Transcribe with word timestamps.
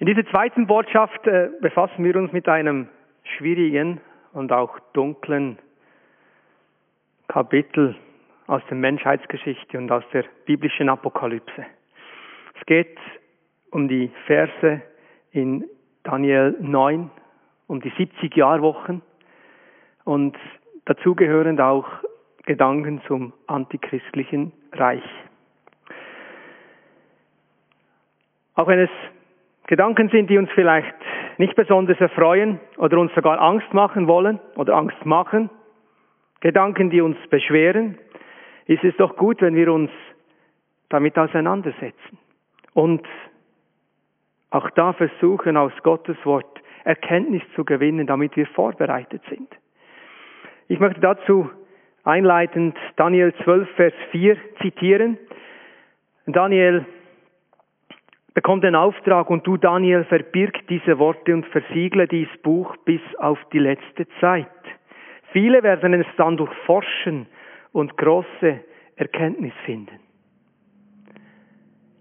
In 0.00 0.06
dieser 0.06 0.24
zweiten 0.26 0.68
Botschaft 0.68 1.26
äh, 1.26 1.50
befassen 1.60 2.04
wir 2.04 2.14
uns 2.14 2.32
mit 2.32 2.48
einem 2.48 2.88
schwierigen 3.36 4.00
und 4.32 4.52
auch 4.52 4.78
dunklen 4.92 5.58
Kapitel 7.26 7.96
aus 8.46 8.62
der 8.70 8.76
Menschheitsgeschichte 8.76 9.76
und 9.76 9.90
aus 9.90 10.04
der 10.12 10.24
biblischen 10.46 10.88
Apokalypse. 10.88 11.66
Es 12.58 12.66
geht 12.66 12.96
um 13.72 13.88
die 13.88 14.12
Verse 14.26 14.80
in 15.32 15.64
Daniel 16.04 16.54
9, 16.60 17.10
um 17.66 17.80
die 17.80 17.92
70 17.98 18.36
Jahrwochen 18.36 19.02
und 20.04 20.36
dazugehörend 20.84 21.60
auch 21.60 21.88
Gedanken 22.46 23.02
zum 23.08 23.32
antichristlichen 23.48 24.52
Reich. 24.72 25.02
Auch 28.54 28.68
wenn 28.68 28.78
es 28.78 28.90
Gedanken 29.68 30.08
sind, 30.08 30.30
die 30.30 30.38
uns 30.38 30.50
vielleicht 30.54 30.94
nicht 31.36 31.54
besonders 31.54 32.00
erfreuen 32.00 32.58
oder 32.78 32.98
uns 32.98 33.14
sogar 33.14 33.38
Angst 33.38 33.72
machen 33.74 34.08
wollen 34.08 34.40
oder 34.56 34.74
Angst 34.74 35.04
machen, 35.04 35.50
Gedanken, 36.40 36.88
die 36.88 37.02
uns 37.02 37.18
beschweren, 37.28 37.98
ist 38.66 38.82
es 38.82 38.96
doch 38.96 39.16
gut, 39.16 39.42
wenn 39.42 39.54
wir 39.54 39.70
uns 39.70 39.90
damit 40.88 41.18
auseinandersetzen 41.18 42.18
und 42.72 43.06
auch 44.50 44.70
da 44.70 44.94
versuchen, 44.94 45.58
aus 45.58 45.72
Gottes 45.82 46.16
Wort 46.24 46.62
Erkenntnis 46.84 47.42
zu 47.54 47.66
gewinnen, 47.66 48.06
damit 48.06 48.36
wir 48.36 48.46
vorbereitet 48.46 49.20
sind. 49.28 49.48
Ich 50.68 50.80
möchte 50.80 51.00
dazu 51.00 51.50
einleitend 52.04 52.74
Daniel 52.96 53.34
12, 53.44 53.68
Vers 53.76 53.92
4 54.12 54.38
zitieren. 54.62 55.18
Daniel 56.24 56.86
bekommt 58.38 58.62
den 58.62 58.76
Auftrag 58.76 59.30
und 59.30 59.44
du, 59.48 59.56
Daniel, 59.56 60.04
verbirg 60.04 60.64
diese 60.68 61.00
Worte 61.00 61.34
und 61.34 61.44
versiegle 61.46 62.06
dies 62.06 62.28
Buch 62.44 62.76
bis 62.84 63.00
auf 63.18 63.36
die 63.52 63.58
letzte 63.58 64.06
Zeit. 64.20 64.46
Viele 65.32 65.64
werden 65.64 65.92
es 65.94 66.06
dann 66.16 66.36
durchforschen 66.36 67.26
und 67.72 67.96
große 67.96 68.60
Erkenntnis 68.94 69.52
finden. 69.64 69.98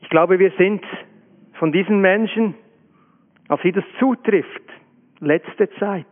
Ich 0.01 0.09
glaube, 0.09 0.37
wir 0.37 0.51
sind 0.59 0.85
von 1.53 1.71
diesen 1.71 2.01
Menschen, 2.01 2.53
auf 3.47 3.59
die 3.63 3.71
das 3.71 3.85
zutrifft, 3.97 4.61
letzte 5.19 5.71
Zeit. 5.79 6.05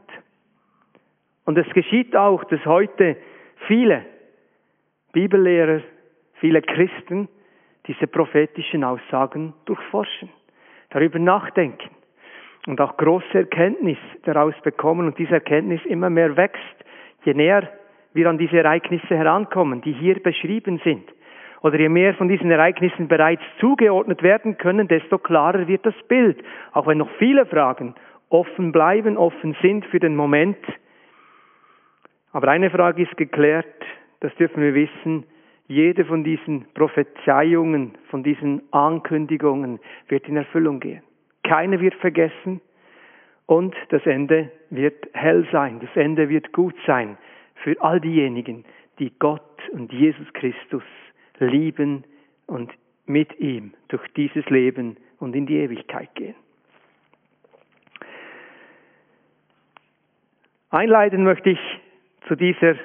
Und 1.46 1.56
es 1.56 1.72
geschieht 1.76 2.16
auch, 2.16 2.44
dass 2.46 2.66
heute 2.66 3.16
viele 3.68 4.04
Bibellehrer, 5.12 5.82
viele 6.40 6.64
Christen 6.64 7.30
diese 7.88 8.08
prophetischen 8.08 8.84
Aussagen 8.84 9.54
durchforschen, 9.66 10.30
darüber 10.90 11.20
nachdenken 11.20 11.90
und 12.68 12.82
auch 12.82 12.98
große 12.98 13.38
Erkenntnis 13.38 13.98
daraus 14.24 14.56
bekommen 14.64 15.08
und 15.08 15.18
diese 15.18 15.36
Erkenntnis 15.36 15.82
immer 15.86 16.10
mehr 16.10 16.36
wächst, 16.36 16.86
je 17.24 17.34
näher 17.34 17.70
wir 18.14 18.30
an 18.30 18.38
diese 18.38 18.58
Ereignisse 18.58 19.16
herankommen, 19.16 19.82
die 19.82 19.92
hier 19.92 20.22
beschrieben 20.22 20.80
sind. 20.84 21.04
Oder 21.62 21.80
je 21.80 21.90
mehr 21.90 22.14
von 22.14 22.28
diesen 22.28 22.52
Ereignissen 22.52 23.08
bereits 23.08 23.42
zugeordnet 23.60 24.24
werden 24.24 24.58
können, 24.58 24.88
desto 24.88 25.18
klarer 25.18 25.68
wird 25.68 25.86
das 25.86 25.96
Bild. 26.08 26.44
Auch 26.74 26.88
wenn 26.88 27.00
noch 27.00 27.10
viele 27.18 27.46
Fragen 27.46 27.96
offen 28.30 28.72
bleiben, 28.72 29.18
offen 29.18 29.56
sind 29.62 29.86
für 29.86 30.00
den 30.00 30.16
Moment. 30.16 30.58
Aber 32.32 32.50
eine 32.50 32.70
Frage 32.70 33.04
ist 33.04 33.18
geklärt, 33.18 33.66
das 34.20 34.34
dürfen 34.36 34.62
wir 34.62 34.74
wissen, 34.74 35.26
jede 35.68 36.06
von 36.06 36.24
diesen 36.24 36.66
Prophezeiungen, 36.74 37.94
von 38.10 38.24
diesen 38.24 38.62
Ankündigungen 38.72 39.80
wird 40.08 40.28
in 40.28 40.38
Erfüllung 40.38 40.80
gehen. 40.80 41.02
Keine 41.44 41.80
wird 41.80 41.96
vergessen 41.96 42.62
und 43.46 43.76
das 43.90 44.06
Ende 44.06 44.52
wird 44.70 45.08
hell 45.14 45.48
sein, 45.52 45.80
das 45.80 45.96
Ende 45.96 46.30
wird 46.30 46.52
gut 46.52 46.76
sein 46.86 47.18
für 47.56 47.82
all 47.82 48.00
diejenigen, 48.00 48.66
die 49.00 49.12
Gott 49.20 49.42
und 49.72 49.92
Jesus 49.92 50.32
Christus 50.34 50.84
lieben 51.40 52.04
und 52.48 52.72
mit 53.06 53.40
ihm 53.40 53.74
durch 53.88 54.08
dieses 54.16 54.46
Leben 54.50 54.98
und 55.20 55.36
in 55.36 55.46
die 55.46 55.58
Ewigkeit 55.58 56.14
gehen. 56.16 56.36
Einleiten 60.70 61.24
möchte 61.24 61.52
ich 61.52 61.60
zu, 62.28 62.36
dieser, 62.36 62.76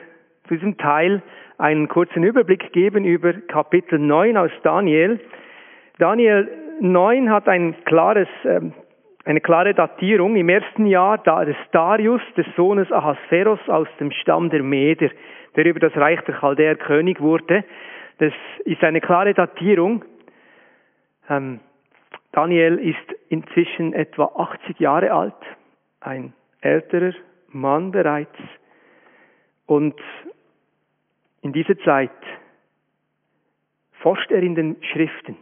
zu 0.46 0.54
diesem 0.54 0.76
Teil 0.76 1.22
einen 1.60 1.88
kurzen 1.88 2.22
Überblick 2.22 2.72
geben 2.72 3.04
über 3.04 3.34
Kapitel 3.34 3.98
9 3.98 4.36
aus 4.36 4.50
Daniel. 4.62 5.20
Daniel 5.98 6.48
9 6.80 7.30
hat 7.30 7.48
ein 7.48 7.76
klares, 7.84 8.28
ähm, 8.44 8.72
eine 9.26 9.42
klare 9.42 9.74
Datierung 9.74 10.36
im 10.36 10.48
ersten 10.48 10.86
Jahr 10.86 11.18
des 11.18 11.56
Darius, 11.72 12.22
des 12.36 12.46
Sohnes 12.56 12.90
Ahasveros 12.90 13.60
aus 13.68 13.88
dem 14.00 14.10
Stamm 14.10 14.48
der 14.48 14.62
Meder, 14.62 15.10
der 15.54 15.66
über 15.66 15.80
das 15.80 15.94
Reich 15.96 16.20
der 16.22 16.36
Chaldäer 16.36 16.76
König 16.76 17.20
wurde. 17.20 17.62
Das 18.18 18.32
ist 18.64 18.82
eine 18.82 19.02
klare 19.02 19.34
Datierung. 19.34 20.02
Ähm, 21.28 21.60
Daniel 22.32 22.78
ist 22.78 23.18
inzwischen 23.28 23.92
etwa 23.92 24.24
80 24.34 24.78
Jahre 24.78 25.12
alt, 25.12 25.34
ein 26.00 26.32
älterer 26.62 27.12
Mann 27.48 27.90
bereits. 27.90 28.38
Und 29.66 29.94
in 31.42 31.52
dieser 31.52 31.78
Zeit 31.80 32.10
forscht 34.00 34.30
er 34.30 34.42
in 34.42 34.54
den 34.54 34.76
Schriften. 34.92 35.36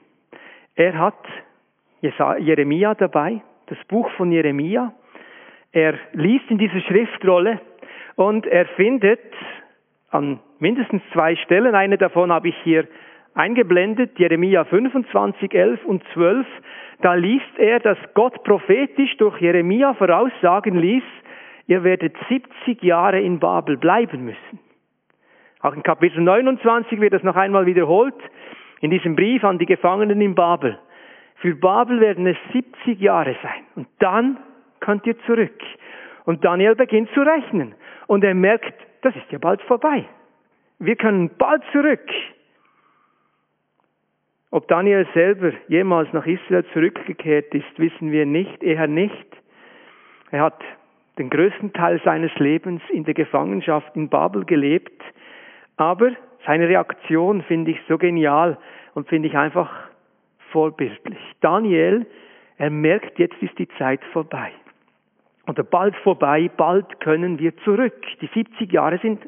Er 0.75 0.99
hat 0.99 1.19
Jeremia 2.01 2.95
dabei, 2.95 3.43
das 3.67 3.79
Buch 3.89 4.11
von 4.13 4.31
Jeremia. 4.31 4.93
Er 5.73 5.95
liest 6.13 6.51
in 6.51 6.59
dieser 6.59 6.81
Schriftrolle 6.81 7.61
und 8.17 8.47
er 8.47 8.67
findet 8.67 9.21
an 10.11 10.41
mindestens 10.59 11.03
zwei 11.13 11.37
Stellen, 11.37 11.75
eine 11.75 11.99
davon 11.99 12.33
habe 12.33 12.49
ich 12.49 12.57
hier 12.63 12.87
eingeblendet, 13.35 14.19
Jeremia 14.19 14.65
25, 14.65 15.53
11 15.55 15.85
und 15.85 16.03
12, 16.15 16.47
da 17.03 17.15
liest 17.15 17.59
er, 17.59 17.79
dass 17.79 17.99
Gott 18.15 18.43
prophetisch 18.43 19.17
durch 19.19 19.41
Jeremia 19.41 19.95
voraussagen 19.95 20.77
ließ, 20.77 21.05
ihr 21.67 21.85
werdet 21.85 22.17
70 22.29 22.83
Jahre 22.83 23.21
in 23.21 23.39
Babel 23.39 23.77
bleiben 23.77 24.25
müssen. 24.25 24.68
Auch 25.61 25.75
in 25.75 25.83
Kapitel 25.83 26.21
29 26.21 27.01
wird 27.01 27.13
das 27.13 27.23
noch 27.23 27.37
einmal 27.37 27.67
wiederholt, 27.67 28.15
in 28.81 28.91
diesem 28.91 29.17
Brief 29.17 29.43
an 29.43 29.59
die 29.59 29.67
Gefangenen 29.67 30.21
in 30.21 30.35
Babel. 30.35 30.79
Für 31.37 31.55
Babel 31.55 32.01
werden 32.01 32.27
es 32.27 32.37
70 32.53 33.01
Jahre 33.01 33.37
sein. 33.43 33.65
Und 33.75 33.89
dann 33.99 34.39
könnt 34.81 35.07
ihr 35.07 35.19
zurück. 35.27 35.61
Und 36.25 36.45
Daniel 36.45 36.75
beginnt 36.75 37.11
zu 37.13 37.21
rechnen. 37.21 37.75
Und 38.07 38.23
er 38.23 38.35
merkt, 38.35 38.75
das 39.03 39.15
ist 39.17 39.31
ja 39.31 39.39
bald 39.39 39.61
vorbei. 39.63 40.05
Wir 40.79 40.97
können 40.97 41.31
bald 41.39 41.63
zurück. 41.73 42.09
Ob 44.51 44.67
Daniel 44.69 45.07
selber 45.13 45.53
jemals 45.69 46.13
nach 46.13 46.27
Israel 46.27 46.65
zurückgekehrt 46.73 47.53
ist, 47.55 47.79
wissen 47.79 48.13
wir 48.13 48.27
nicht, 48.27 48.63
eher 48.63 48.87
nicht. 48.87 49.27
Er 50.31 50.43
hat 50.43 50.61
den 51.19 51.31
größten 51.31 51.73
Teil 51.73 52.01
seines 52.05 52.35
Lebens 52.37 52.81
in 52.91 53.05
der 53.05 53.15
Gefangenschaft 53.15 53.95
in 53.97 54.09
Babel 54.09 54.45
gelebt 54.45 55.03
aber 55.79 56.13
seine 56.47 56.69
Reaktion 56.69 57.43
finde 57.43 57.71
ich 57.71 57.79
so 57.89 57.99
genial 57.99 58.59
und 58.95 59.09
finde 59.09 59.29
ich 59.29 59.37
einfach 59.37 59.71
vorbildlich. 60.51 61.19
Daniel, 61.41 62.07
er 62.57 62.71
merkt, 62.71 63.19
jetzt 63.19 63.41
ist 63.41 63.59
die 63.59 63.69
Zeit 63.79 64.05
vorbei. 64.13 64.51
Oder 65.47 65.63
bald 65.63 65.97
vorbei, 65.97 66.51
bald 66.57 67.01
können 67.01 67.39
wir 67.39 67.57
zurück. 67.59 68.05
Die 68.21 68.29
70 68.35 68.71
Jahre 68.73 68.99
sind 68.99 69.27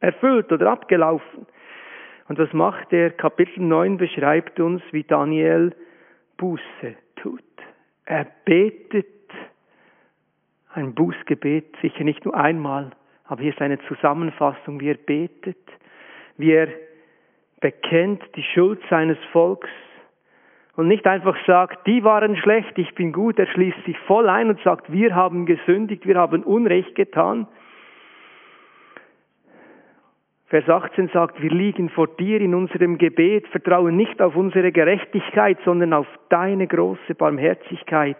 erfüllt 0.00 0.50
oder 0.52 0.70
abgelaufen. 0.70 1.46
Und 2.28 2.38
was 2.38 2.52
macht 2.52 2.92
er? 2.92 3.10
Kapitel 3.10 3.62
9 3.62 3.98
beschreibt 3.98 4.58
uns, 4.60 4.82
wie 4.92 5.02
Daniel 5.02 5.74
Buße 6.38 6.94
tut. 7.16 7.42
Er 8.04 8.26
betet 8.44 9.06
ein 10.72 10.94
Bußgebet, 10.94 11.76
sicher 11.82 12.04
nicht 12.04 12.24
nur 12.24 12.34
einmal, 12.34 12.92
aber 13.24 13.42
hier 13.42 13.52
ist 13.52 13.62
eine 13.62 13.78
Zusammenfassung, 13.86 14.80
wie 14.80 14.90
er 14.90 14.96
betet, 14.96 15.58
wie 16.36 16.52
er 16.52 16.68
bekennt 17.60 18.22
die 18.34 18.42
Schuld 18.42 18.80
seines 18.90 19.18
Volks 19.32 19.70
und 20.74 20.88
nicht 20.88 21.06
einfach 21.06 21.36
sagt, 21.46 21.86
die 21.86 22.02
waren 22.02 22.36
schlecht, 22.36 22.76
ich 22.78 22.94
bin 22.94 23.12
gut, 23.12 23.38
er 23.38 23.46
schließt 23.46 23.84
sich 23.84 23.98
voll 24.00 24.28
ein 24.28 24.48
und 24.48 24.60
sagt, 24.62 24.90
wir 24.90 25.14
haben 25.14 25.46
gesündigt, 25.46 26.06
wir 26.06 26.16
haben 26.16 26.42
Unrecht 26.42 26.94
getan. 26.94 27.46
Vers 30.46 30.68
18 30.68 31.08
sagt, 31.14 31.40
wir 31.40 31.50
liegen 31.50 31.88
vor 31.88 32.08
dir 32.08 32.40
in 32.40 32.54
unserem 32.54 32.98
Gebet, 32.98 33.46
vertrauen 33.48 33.96
nicht 33.96 34.20
auf 34.20 34.36
unsere 34.36 34.70
Gerechtigkeit, 34.70 35.58
sondern 35.64 35.94
auf 35.94 36.06
deine 36.28 36.66
große 36.66 37.14
Barmherzigkeit. 37.14 38.18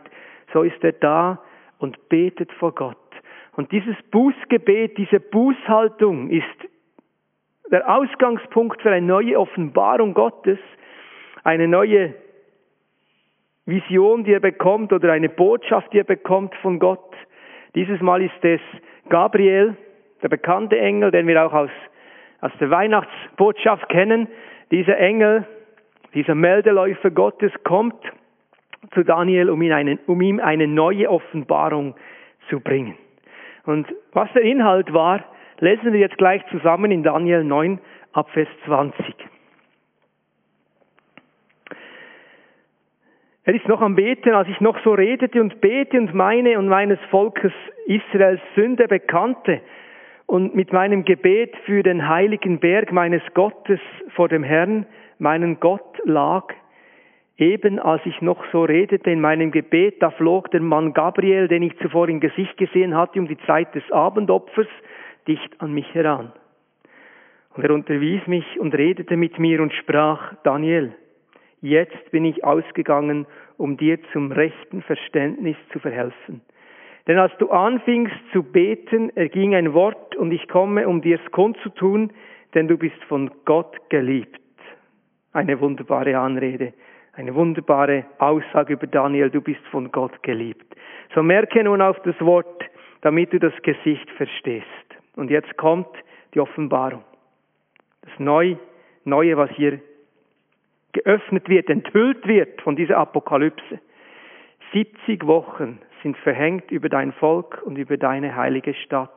So 0.53 0.63
ist 0.63 0.83
er 0.83 0.93
da 0.93 1.43
und 1.79 2.09
betet 2.09 2.51
vor 2.53 2.75
Gott. 2.75 3.02
Und 3.55 3.71
dieses 3.71 3.97
Bußgebet, 4.11 4.97
diese 4.97 5.21
Bußhaltung 5.21 6.31
ist 6.31 6.47
der 7.71 7.89
Ausgangspunkt 7.89 8.81
für 8.83 8.91
eine 8.91 9.07
neue 9.07 9.39
Offenbarung 9.39 10.15
Gottes, 10.15 10.59
eine 11.45 11.69
neue 11.69 12.15
Vision, 13.67 14.25
die 14.25 14.33
er 14.33 14.41
bekommt 14.41 14.93
oder 14.93 15.13
eine 15.13 15.29
Botschaft, 15.29 15.93
die 15.93 15.99
er 15.99 16.05
bekommt 16.05 16.55
von 16.57 16.79
Gott. 16.79 17.15
Dieses 17.75 18.01
Mal 18.01 18.23
ist 18.23 18.45
es 18.45 18.61
Gabriel, 19.09 19.77
der 20.23 20.29
bekannte 20.29 20.79
Engel, 20.79 21.11
den 21.11 21.27
wir 21.27 21.45
auch 21.45 21.53
aus, 21.53 21.71
aus 22.41 22.53
der 22.61 22.71
Weihnachtsbotschaft 22.71 23.89
kennen. 23.89 24.29
Dieser 24.71 24.99
Engel, 24.99 25.47
dieser 26.15 26.35
Meldeläufer 26.35 27.11
Gottes 27.11 27.53
kommt 27.65 27.97
zu 28.95 29.05
Daniel, 29.05 29.51
um, 29.51 29.63
ihn 29.63 29.73
eine, 29.73 29.99
um 30.07 30.21
ihm 30.21 30.41
eine 30.41 30.67
neue 30.67 31.09
Offenbarung 31.09 31.95
zu 32.49 32.61
bringen. 32.61 32.97
Und 33.65 33.87
was 34.13 34.33
der 34.33 34.43
Inhalt 34.43 34.93
war, 34.93 35.25
lesen 35.61 35.93
wir 35.93 36.01
jetzt 36.01 36.19
gleich 36.19 36.43
zusammen 36.51 36.91
in 36.91 37.03
Daniel 37.03 37.45
9 37.45 37.79
ab 38.13 38.29
Vers 38.31 38.49
20. 38.65 39.15
Er 43.45 43.55
ist 43.55 43.67
noch 43.67 43.81
am 43.81 43.97
Beten, 43.97 44.35
als 44.35 44.49
ich 44.49 44.61
noch 44.61 44.79
so 44.85 44.93
redete 44.93 45.41
und 45.41 45.61
bete 45.61 45.99
und 45.99 46.15
meine 46.15 46.59
und 46.59 46.69
meines 46.69 46.99
Volkes 47.11 47.53
Israels 47.87 48.41
Sünde 48.55 48.87
bekannte 48.87 49.61
und 50.27 50.55
mit 50.55 50.73
meinem 50.73 51.05
Gebet 51.05 51.57
für 51.67 51.83
den 51.83 52.09
heiligen 52.09 52.61
Berg 52.61 52.93
meines 52.93 53.23
Gottes 53.35 53.81
vor 54.15 54.29
dem 54.29 54.45
Herrn, 54.45 54.87
meinen 55.19 55.59
Gott 55.59 55.99
lag, 56.05 56.55
eben 57.43 57.79
als 57.79 58.01
ich 58.07 58.21
noch 58.23 58.45
so 58.53 58.65
redete 58.65 59.11
in 59.11 59.21
meinem 59.21 59.51
Gebet, 59.51 60.01
da 60.01 60.11
flog 60.11 60.51
der 60.53 60.61
Mann 60.61 60.93
Gabriel, 60.93 61.49
den 61.49 61.63
ich 61.63 61.77
zuvor 61.79 62.09
im 62.09 62.21
Gesicht 62.21 62.57
gesehen 62.57 62.97
hatte, 62.97 63.19
um 63.19 63.27
die 63.27 63.39
Zeit 63.47 63.75
des 63.75 63.91
Abendopfers, 63.91 64.69
dicht 65.27 65.61
an 65.61 65.73
mich 65.73 65.93
heran. 65.93 66.33
Und 67.55 67.65
er 67.65 67.71
unterwies 67.73 68.27
mich 68.27 68.59
und 68.59 68.75
redete 68.75 69.17
mit 69.17 69.39
mir 69.39 69.61
und 69.61 69.73
sprach, 69.75 70.35
Daniel, 70.43 70.95
Jetzt 71.63 72.11
bin 72.11 72.25
ich 72.25 72.43
ausgegangen, 72.43 73.25
um 73.57 73.77
dir 73.77 73.97
zum 74.13 74.33
rechten 74.33 74.83
Verständnis 74.83 75.57
zu 75.73 75.79
verhelfen. 75.79 76.41
Denn 77.07 77.19
als 77.19 77.33
du 77.39 77.51
anfingst 77.51 78.17
zu 78.33 78.43
beten, 78.43 79.17
erging 79.17 79.55
ein 79.55 79.73
Wort 79.73 80.17
und 80.17 80.33
ich 80.33 80.49
komme, 80.49 80.89
um 80.89 81.03
dir's 81.03 81.25
kundzutun, 81.31 82.13
denn 82.55 82.67
du 82.67 82.77
bist 82.77 83.01
von 83.05 83.31
Gott 83.45 83.77
geliebt. 83.91 84.41
Eine 85.33 85.61
wunderbare 85.61 86.19
Anrede, 86.19 86.73
eine 87.13 87.35
wunderbare 87.35 88.05
Aussage 88.19 88.75
über 88.75 88.87
Daniel, 88.87 89.31
du 89.31 89.41
bist 89.41 89.61
von 89.71 89.93
Gott 89.93 90.23
geliebt. 90.23 90.75
So 91.15 91.23
merke 91.23 91.63
nun 91.63 91.83
auf 91.83 92.01
das 92.03 92.19
Wort, 92.21 92.65
damit 93.03 93.33
du 93.33 93.39
das 93.39 93.53
Gesicht 93.63 94.11
verstehst. 94.13 94.67
Und 95.17 95.31
jetzt 95.31 95.57
kommt 95.57 95.89
die 96.35 96.41
Offenbarung. 96.41 97.05
Das 98.03 98.19
Neue, 98.19 98.59
Neue, 99.05 99.37
was 99.37 99.51
hier 99.51 99.81
geöffnet 100.93 101.49
wird, 101.49 101.69
enthüllt 101.69 102.27
wird 102.27 102.61
von 102.63 102.77
dieser 102.77 102.97
Apokalypse. 102.99 103.81
70 104.73 105.27
Wochen 105.27 105.81
sind 106.03 106.17
verhängt 106.19 106.71
über 106.71 106.89
dein 106.89 107.13
Volk 107.13 107.63
und 107.65 107.77
über 107.77 107.97
deine 107.97 108.35
heilige 108.35 108.75
Stadt. 108.75 109.11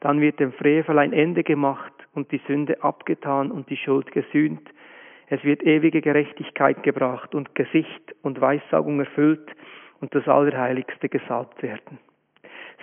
Dann 0.00 0.20
wird 0.20 0.38
dem 0.38 0.52
Frevel 0.52 0.98
ein 0.98 1.12
Ende 1.12 1.42
gemacht 1.42 1.92
und 2.14 2.30
die 2.30 2.40
Sünde 2.46 2.82
abgetan 2.82 3.50
und 3.50 3.70
die 3.70 3.76
Schuld 3.76 4.12
gesühnt. 4.12 4.68
Es 5.28 5.42
wird 5.44 5.62
ewige 5.62 6.00
Gerechtigkeit 6.00 6.82
gebracht 6.82 7.34
und 7.34 7.54
Gesicht 7.54 8.14
und 8.22 8.40
Weissaugung 8.40 9.00
erfüllt 9.00 9.50
und 10.00 10.14
das 10.14 10.28
Allerheiligste 10.28 11.08
gesalbt 11.08 11.62
werden. 11.62 11.98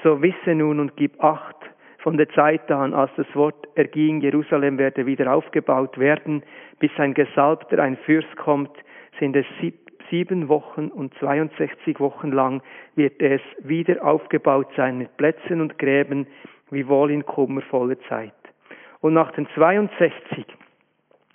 So 0.03 0.21
wisse 0.21 0.55
nun 0.55 0.79
und 0.79 0.97
gib 0.97 1.23
Acht, 1.23 1.55
von 2.01 2.17
der 2.17 2.29
Zeit 2.29 2.71
an, 2.71 2.93
als 2.93 3.11
das 3.15 3.27
Wort 3.35 3.67
erging, 3.75 4.21
Jerusalem 4.21 4.79
werde 4.79 5.05
wieder 5.05 5.31
aufgebaut 5.31 5.99
werden, 5.99 6.41
bis 6.79 6.91
ein 6.97 7.13
Gesalbter, 7.13 7.77
ein 7.79 7.95
Fürst 7.97 8.35
kommt, 8.37 8.71
sind 9.19 9.35
es 9.35 9.45
sieben 10.09 10.49
Wochen 10.49 10.87
und 10.87 11.13
62 11.19 11.99
Wochen 11.99 12.31
lang 12.31 12.61
wird 12.95 13.21
es 13.21 13.41
wieder 13.59 14.03
aufgebaut 14.03 14.67
sein 14.75 14.97
mit 14.97 15.15
Plätzen 15.17 15.61
und 15.61 15.77
Gräben, 15.77 16.27
wie 16.71 16.87
wohl 16.87 17.11
in 17.11 17.25
kummervoller 17.25 17.99
Zeit. 18.09 18.33
Und 19.01 19.13
nach 19.13 19.31
den 19.31 19.47
62 19.55 20.45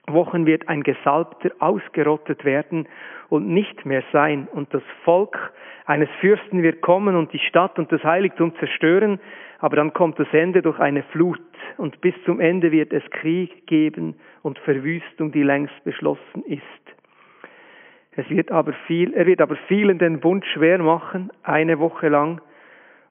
Wochen 0.08 0.46
wird 0.46 0.68
ein 0.68 0.82
Gesalbter 0.82 1.50
ausgerottet 1.58 2.44
werden 2.44 2.88
und 3.28 3.48
nicht 3.48 3.84
mehr 3.84 4.02
sein, 4.12 4.48
und 4.52 4.72
das 4.72 4.82
Volk 5.04 5.52
eines 5.84 6.08
Fürsten 6.20 6.62
wird 6.62 6.80
kommen 6.80 7.16
und 7.16 7.32
die 7.32 7.38
Stadt 7.38 7.78
und 7.78 7.90
das 7.92 8.02
Heiligtum 8.04 8.54
zerstören, 8.58 9.20
aber 9.58 9.76
dann 9.76 9.92
kommt 9.92 10.18
das 10.18 10.28
Ende 10.32 10.62
durch 10.62 10.78
eine 10.78 11.02
Flut. 11.04 11.40
Und 11.76 12.00
bis 12.00 12.14
zum 12.24 12.40
Ende 12.40 12.72
wird 12.72 12.92
es 12.92 13.02
Krieg 13.10 13.66
geben 13.66 14.14
und 14.42 14.58
Verwüstung, 14.60 15.32
die 15.32 15.42
längst 15.42 15.82
beschlossen 15.84 16.44
ist. 16.46 16.62
Es 18.12 18.28
wird 18.30 18.50
aber 18.50 18.72
viel, 18.86 19.12
er 19.12 19.26
wird 19.26 19.40
aber 19.40 19.56
vielen 19.68 19.98
den 19.98 20.20
Bund 20.20 20.44
schwer 20.46 20.78
machen, 20.78 21.30
eine 21.42 21.78
Woche 21.78 22.08
lang, 22.08 22.40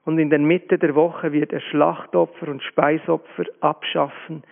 und 0.03 0.19
in 0.19 0.29
der 0.29 0.39
Mitte 0.39 0.77
der 0.77 0.93
Woche 0.93 1.31
wird 1.31 1.51
er 1.51 1.59
Schlachtopfer 1.59 2.47
und 2.47 2.61
Speisopfer 2.61 3.45
abschaffen, 3.61 4.43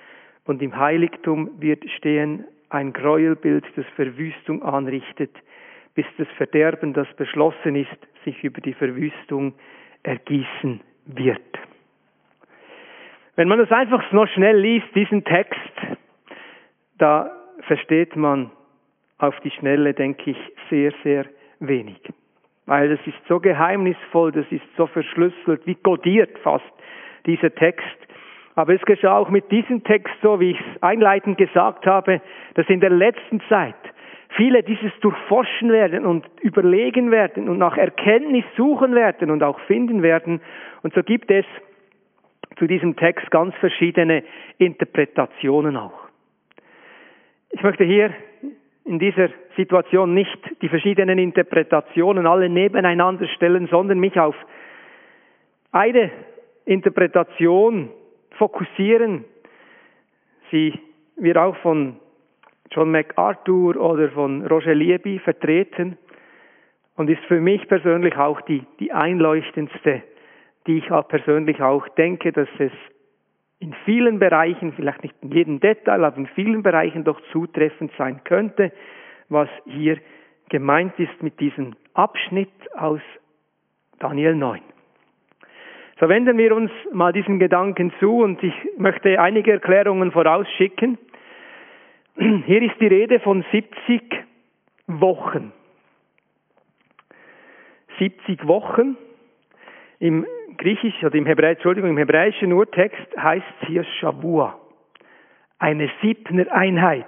und 0.45 0.62
im 0.62 0.78
Heiligtum 0.78 1.50
wird 1.60 1.84
stehen 1.98 2.45
ein 2.69 2.92
Gräuelbild, 2.92 3.66
das 3.75 3.86
Verwüstung 3.95 4.63
anrichtet, 4.63 5.31
bis 5.95 6.06
das 6.18 6.28
Verderben, 6.38 6.94
das 6.94 7.07
beschlossen 7.16 7.75
ist, 7.75 7.98
sich 8.25 8.44
über 8.44 8.62
die 8.62 8.74
Verwüstung 8.74 9.54
ergießen 10.01 10.81
wird. 11.06 11.42
Wenn 13.36 13.48
man 13.48 13.60
das 13.60 13.72
einfach 13.72 14.12
noch 14.12 14.28
schnell 14.28 14.57
liest, 14.57 14.88
diesen 14.95 15.24
Text, 15.24 15.57
da 16.98 17.31
versteht 17.62 18.16
man 18.16 18.51
auf 19.18 19.40
die 19.42 19.51
Schnelle, 19.51 19.94
denke 19.94 20.31
ich, 20.31 20.38
sehr, 20.69 20.92
sehr 21.04 21.25
wenig. 21.60 22.00
Weil 22.66 22.92
es 22.92 23.00
ist 23.06 23.18
so 23.28 23.40
geheimnisvoll, 23.40 24.31
das 24.31 24.45
ist 24.51 24.63
so 24.78 24.88
verschlüsselt, 24.88 25.66
wie 25.66 25.75
kodiert 25.75 26.38
fast 26.40 26.66
dieser 27.25 27.54
Text. 27.54 27.86
Aber 28.56 28.74
es 28.74 28.82
geschah 28.84 29.18
auch 29.18 29.30
mit 29.30 29.52
diesem 29.52 29.84
Text 29.84 30.14
so, 30.22 30.40
wie 30.40 30.52
ich 30.52 30.60
es 30.60 30.84
einleitend 30.84 31.38
gesagt 31.38 31.86
habe, 31.86 32.22
dass 32.54 32.68
in 32.70 32.80
der 32.80 32.92
letzten 32.92 33.42
Zeit 33.50 33.76
viele 34.36 34.64
dieses 34.64 34.92
durchforschen 35.02 35.72
werden 35.72 36.06
und 36.06 36.26
überlegen 36.42 37.12
werden 37.12 37.50
und 37.50 37.58
nach 37.58 37.78
Erkenntnis 37.78 38.46
suchen 38.56 38.96
werden 38.96 39.32
und 39.32 39.44
auch 39.44 39.60
finden 39.62 40.04
werden. 40.04 40.42
Und 40.82 40.94
so 40.94 41.04
gibt 41.04 41.32
es 41.32 41.46
zu 42.58 42.68
diesem 42.68 42.96
Text 42.96 43.30
ganz 43.32 43.56
verschiedene 43.56 44.24
Interpretationen 44.58 45.78
auch. 45.78 46.08
Ich 47.50 47.64
möchte 47.64 47.84
hier 47.84 48.14
in 48.86 49.00
dieser 49.00 49.30
Situation 49.56 50.14
nicht 50.14 50.38
die 50.62 50.70
verschiedenen 50.70 51.18
Interpretationen 51.18 52.28
alle 52.28 52.50
nebeneinander 52.50 53.28
stellen, 53.28 53.68
sondern 53.68 54.00
mich 54.00 54.20
auf 54.20 54.36
eine 55.72 56.12
Interpretation 56.66 57.90
fokussieren. 58.37 59.25
Sie 60.52 60.80
wird 61.16 61.37
auch 61.37 61.56
von 61.57 61.97
John 62.71 62.92
MacArthur 62.92 63.75
oder 63.75 64.09
von 64.09 64.45
Roger 64.45 64.73
Liebi 64.75 65.19
vertreten 65.19 65.97
und 66.95 67.09
ist 67.09 67.23
für 67.25 67.40
mich 67.40 67.68
persönlich 67.68 68.18
auch 68.18 68.42
die, 68.42 68.63
die 68.80 68.92
einleuchtendste 68.92 70.04
die 70.68 70.78
ich 70.78 70.92
auch 70.92 71.07
persönlich 71.07 71.61
auch 71.61 71.87
denke, 71.90 72.31
dass 72.31 72.47
es 72.59 72.71
in 73.59 73.73
vielen 73.85 74.19
Bereichen, 74.19 74.73
vielleicht 74.73 75.04
nicht 75.04 75.16
in 75.21 75.31
jedem 75.31 75.59
Detail, 75.59 76.04
aber 76.04 76.18
in 76.18 76.28
vielen 76.28 76.63
Bereichen 76.63 77.04
doch 77.04 77.21
zutreffend 77.31 77.92
sein 77.97 78.23
könnte, 78.23 78.71
was 79.30 79.49
hier 79.66 79.97
gemeint 80.49 80.97
ist 80.99 81.21
mit 81.21 81.40
diesem 81.40 81.75
Abschnitt 81.94 82.52
aus 82.75 83.02
Daniel 83.99 84.35
9. 84.35 84.61
So 86.00 86.09
wenden 86.09 86.38
wir 86.38 86.56
uns 86.56 86.71
mal 86.92 87.14
diesen 87.14 87.40
Gedanken 87.40 87.94
zu 88.00 88.19
und 88.19 88.42
ich 88.44 88.54
möchte 88.78 89.19
einige 89.19 89.52
Erklärungen 89.52 90.12
vorausschicken. 90.12 90.97
Hier 92.18 92.62
ist 92.64 92.80
die 92.80 92.88
Rede 92.88 93.19
von 93.19 93.45
70 93.52 94.02
Wochen. 94.88 95.52
70 98.00 98.47
Wochen. 98.47 98.97
Im 100.00 100.26
Griechisch 100.57 101.04
oder 101.04 101.16
im 101.16 101.26
Hebräisch, 101.26 101.57
Entschuldigung, 101.57 101.92
im 101.92 101.97
hebräischen 101.97 102.54
Urtext 102.54 103.07
heißt 103.18 103.45
es 103.62 103.68
hier 103.68 103.83
Shavua. 104.00 104.59
Eine 105.59 105.90
siebner 106.02 106.52
Einheit. 106.52 107.06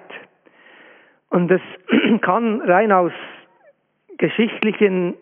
Und 1.30 1.50
das 1.50 1.62
kann 2.22 2.62
rein 2.62 2.92
aus 2.92 3.12
geschichtlichen 4.18 5.16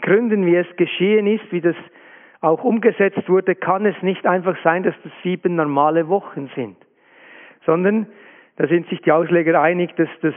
Gründen, 0.00 0.44
wie 0.46 0.56
es 0.56 0.66
geschehen 0.76 1.26
ist, 1.26 1.50
wie 1.52 1.60
das 1.60 1.76
auch 2.42 2.64
umgesetzt 2.64 3.28
wurde, 3.28 3.54
kann 3.54 3.86
es 3.86 4.00
nicht 4.02 4.26
einfach 4.26 4.56
sein, 4.62 4.82
dass 4.82 4.94
das 5.02 5.12
sieben 5.22 5.56
normale 5.56 6.08
Wochen 6.08 6.50
sind, 6.54 6.76
sondern 7.64 8.06
da 8.56 8.66
sind 8.66 8.88
sich 8.88 9.00
die 9.00 9.12
Ausleger 9.12 9.60
einig, 9.60 9.94
dass 9.96 10.08
das 10.20 10.34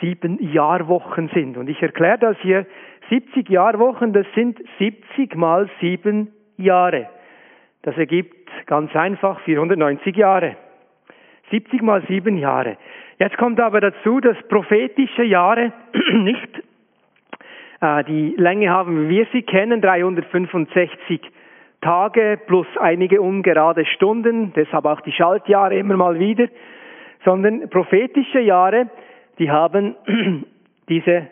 sieben 0.00 0.38
Jahrwochen 0.52 1.28
sind. 1.34 1.56
Und 1.56 1.68
ich 1.68 1.82
erkläre 1.82 2.18
das 2.18 2.36
hier, 2.40 2.66
70 3.10 3.48
Jahrwochen, 3.48 4.12
das 4.12 4.26
sind 4.34 4.60
70 4.78 5.34
mal 5.34 5.68
sieben 5.80 6.30
Jahre. 6.56 7.08
Das 7.82 7.96
ergibt 7.96 8.48
ganz 8.66 8.94
einfach 8.94 9.40
490 9.40 10.14
Jahre. 10.14 10.56
70 11.50 11.80
mal 11.82 12.02
7 12.06 12.36
Jahre. 12.36 12.76
Jetzt 13.18 13.38
kommt 13.38 13.58
aber 13.58 13.80
dazu, 13.80 14.20
dass 14.20 14.36
prophetische 14.48 15.24
Jahre 15.24 15.72
nicht 16.12 16.62
Äh, 17.80 18.04
die 18.04 18.34
Länge 18.36 18.70
haben, 18.70 19.08
wie 19.08 19.18
wir 19.18 19.26
sie 19.32 19.42
kennen, 19.42 19.80
365 19.80 21.20
Tage 21.80 22.40
plus 22.46 22.66
einige 22.78 23.20
ungerade 23.20 23.84
Stunden, 23.86 24.52
deshalb 24.54 24.84
auch 24.84 25.00
die 25.00 25.12
Schaltjahre 25.12 25.76
immer 25.76 25.96
mal 25.96 26.18
wieder, 26.18 26.48
sondern 27.24 27.68
prophetische 27.70 28.40
Jahre, 28.40 28.88
die 29.38 29.50
haben 29.50 29.94
diese 30.88 31.28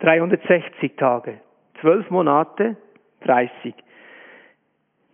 360 0.00 0.96
Tage, 0.96 1.40
zwölf 1.80 2.08
Monate, 2.10 2.76
30. 3.22 3.74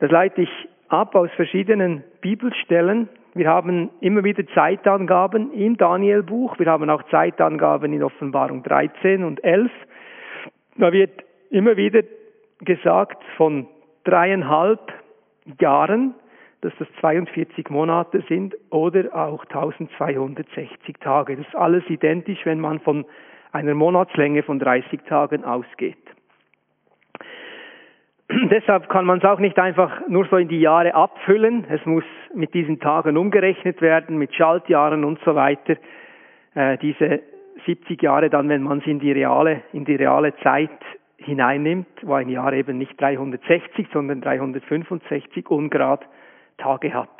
Das 0.00 0.10
leite 0.10 0.42
ich 0.42 0.50
ab 0.88 1.14
aus 1.14 1.30
verschiedenen 1.36 2.02
Bibelstellen. 2.20 3.08
Wir 3.34 3.48
haben 3.48 3.90
immer 4.00 4.24
wieder 4.24 4.46
Zeitangaben 4.54 5.52
im 5.52 5.76
Danielbuch. 5.76 6.58
Wir 6.58 6.66
haben 6.66 6.90
auch 6.90 7.02
Zeitangaben 7.10 7.92
in 7.92 8.02
Offenbarung 8.02 8.62
13 8.64 9.22
und 9.22 9.42
11. 9.44 9.70
Da 10.76 10.92
wird 10.92 11.22
immer 11.50 11.76
wieder 11.76 12.02
gesagt 12.60 13.22
von 13.36 13.68
dreieinhalb 14.04 14.92
Jahren, 15.60 16.14
dass 16.60 16.72
das 16.78 16.88
42 17.00 17.70
Monate 17.70 18.22
sind 18.28 18.54
oder 18.70 19.14
auch 19.14 19.44
1260 19.44 20.98
Tage. 21.00 21.36
Das 21.36 21.46
ist 21.46 21.56
alles 21.56 21.84
identisch, 21.88 22.44
wenn 22.44 22.60
man 22.60 22.80
von 22.80 23.06
einer 23.52 23.74
Monatslänge 23.74 24.42
von 24.42 24.58
30 24.58 25.00
Tagen 25.02 25.44
ausgeht. 25.44 25.96
Deshalb 28.50 28.88
kann 28.88 29.06
man 29.06 29.18
es 29.18 29.24
auch 29.24 29.40
nicht 29.40 29.58
einfach 29.58 30.06
nur 30.08 30.26
so 30.26 30.36
in 30.36 30.48
die 30.48 30.60
Jahre 30.60 30.94
abfüllen. 30.94 31.64
Es 31.68 31.84
muss 31.86 32.04
mit 32.34 32.54
diesen 32.54 32.78
Tagen 32.78 33.16
umgerechnet 33.16 33.80
werden, 33.80 34.18
mit 34.18 34.34
Schaltjahren 34.34 35.04
und 35.04 35.18
so 35.24 35.34
weiter. 35.34 35.76
Äh, 36.54 36.78
diese 36.78 37.22
70 37.66 38.00
Jahre 38.02 38.30
dann, 38.30 38.48
wenn 38.48 38.62
man 38.62 38.78
es 38.78 38.86
in 38.86 39.00
die 39.00 39.12
reale, 39.12 39.62
in 39.72 39.84
die 39.84 39.96
reale 39.96 40.34
Zeit 40.42 40.70
hineinnimmt, 41.20 41.88
wo 42.02 42.14
ein 42.14 42.28
Jahr 42.28 42.52
eben 42.52 42.78
nicht 42.78 43.00
360, 43.00 43.88
sondern 43.92 44.20
365 44.20 45.50
Ungrad 45.50 46.06
Tage 46.58 46.92
hat. 46.92 47.10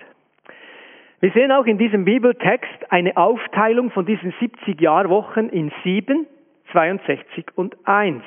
Wir 1.21 1.31
sehen 1.33 1.53
auch 1.53 1.67
in 1.67 1.77
diesem 1.77 2.05
Bibeltext 2.05 2.91
eine 2.91 3.17
Aufteilung 3.17 3.91
von 3.91 4.07
diesen 4.07 4.33
70 4.41 4.81
Jahrwochen 4.81 5.51
in 5.51 5.71
7, 5.85 6.27
62 6.73 7.47
und 7.57 7.77
1. 7.85 8.23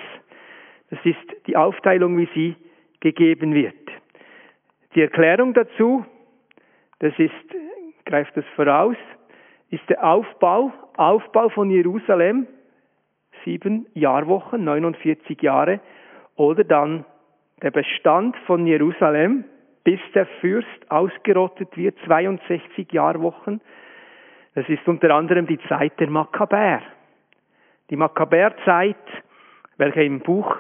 Das 0.92 1.00
ist 1.03 1.48
die 1.48 1.58
Aufteilung, 1.58 2.18
wie 2.18 2.30
sie 2.36 2.56
gegeben 3.00 3.56
wird. 3.56 3.74
Die 4.94 5.01
Erklärung 5.01 5.56
dazu, 5.56 6.06
das 7.00 7.13
ist, 7.18 7.34
greift 8.06 8.38
das 8.38 8.46
voraus, 8.56 8.96
ist 9.72 9.89
der 9.89 10.03
Aufbau, 10.03 10.72
Aufbau 10.96 11.50
von 11.50 11.72
Jerusalem, 11.72 12.46
sieben 13.46 13.88
Jahrwochen, 13.94 14.64
49 14.64 15.42
Jahre, 15.42 15.80
oder 16.36 16.64
dann 16.64 17.06
der 17.62 17.72
Bestand 17.72 18.36
von 18.46 18.66
Jerusalem, 18.68 19.46
bis 19.84 20.00
der 20.14 20.26
Fürst 20.42 20.68
ausgerottet 20.90 21.76
wird, 21.76 21.98
62 22.06 22.92
Jahrwochen. 22.92 23.62
Das 24.56 24.68
ist 24.70 24.88
unter 24.88 25.12
anderem 25.12 25.48
die 25.48 25.60
Zeit 25.68 26.00
der 26.00 26.10
Makkabäer. 26.10 26.82
Die 27.90 27.96
Makkabäerzeit, 27.96 28.96
welche 29.78 30.04
im 30.04 30.20
Buch 30.20 30.56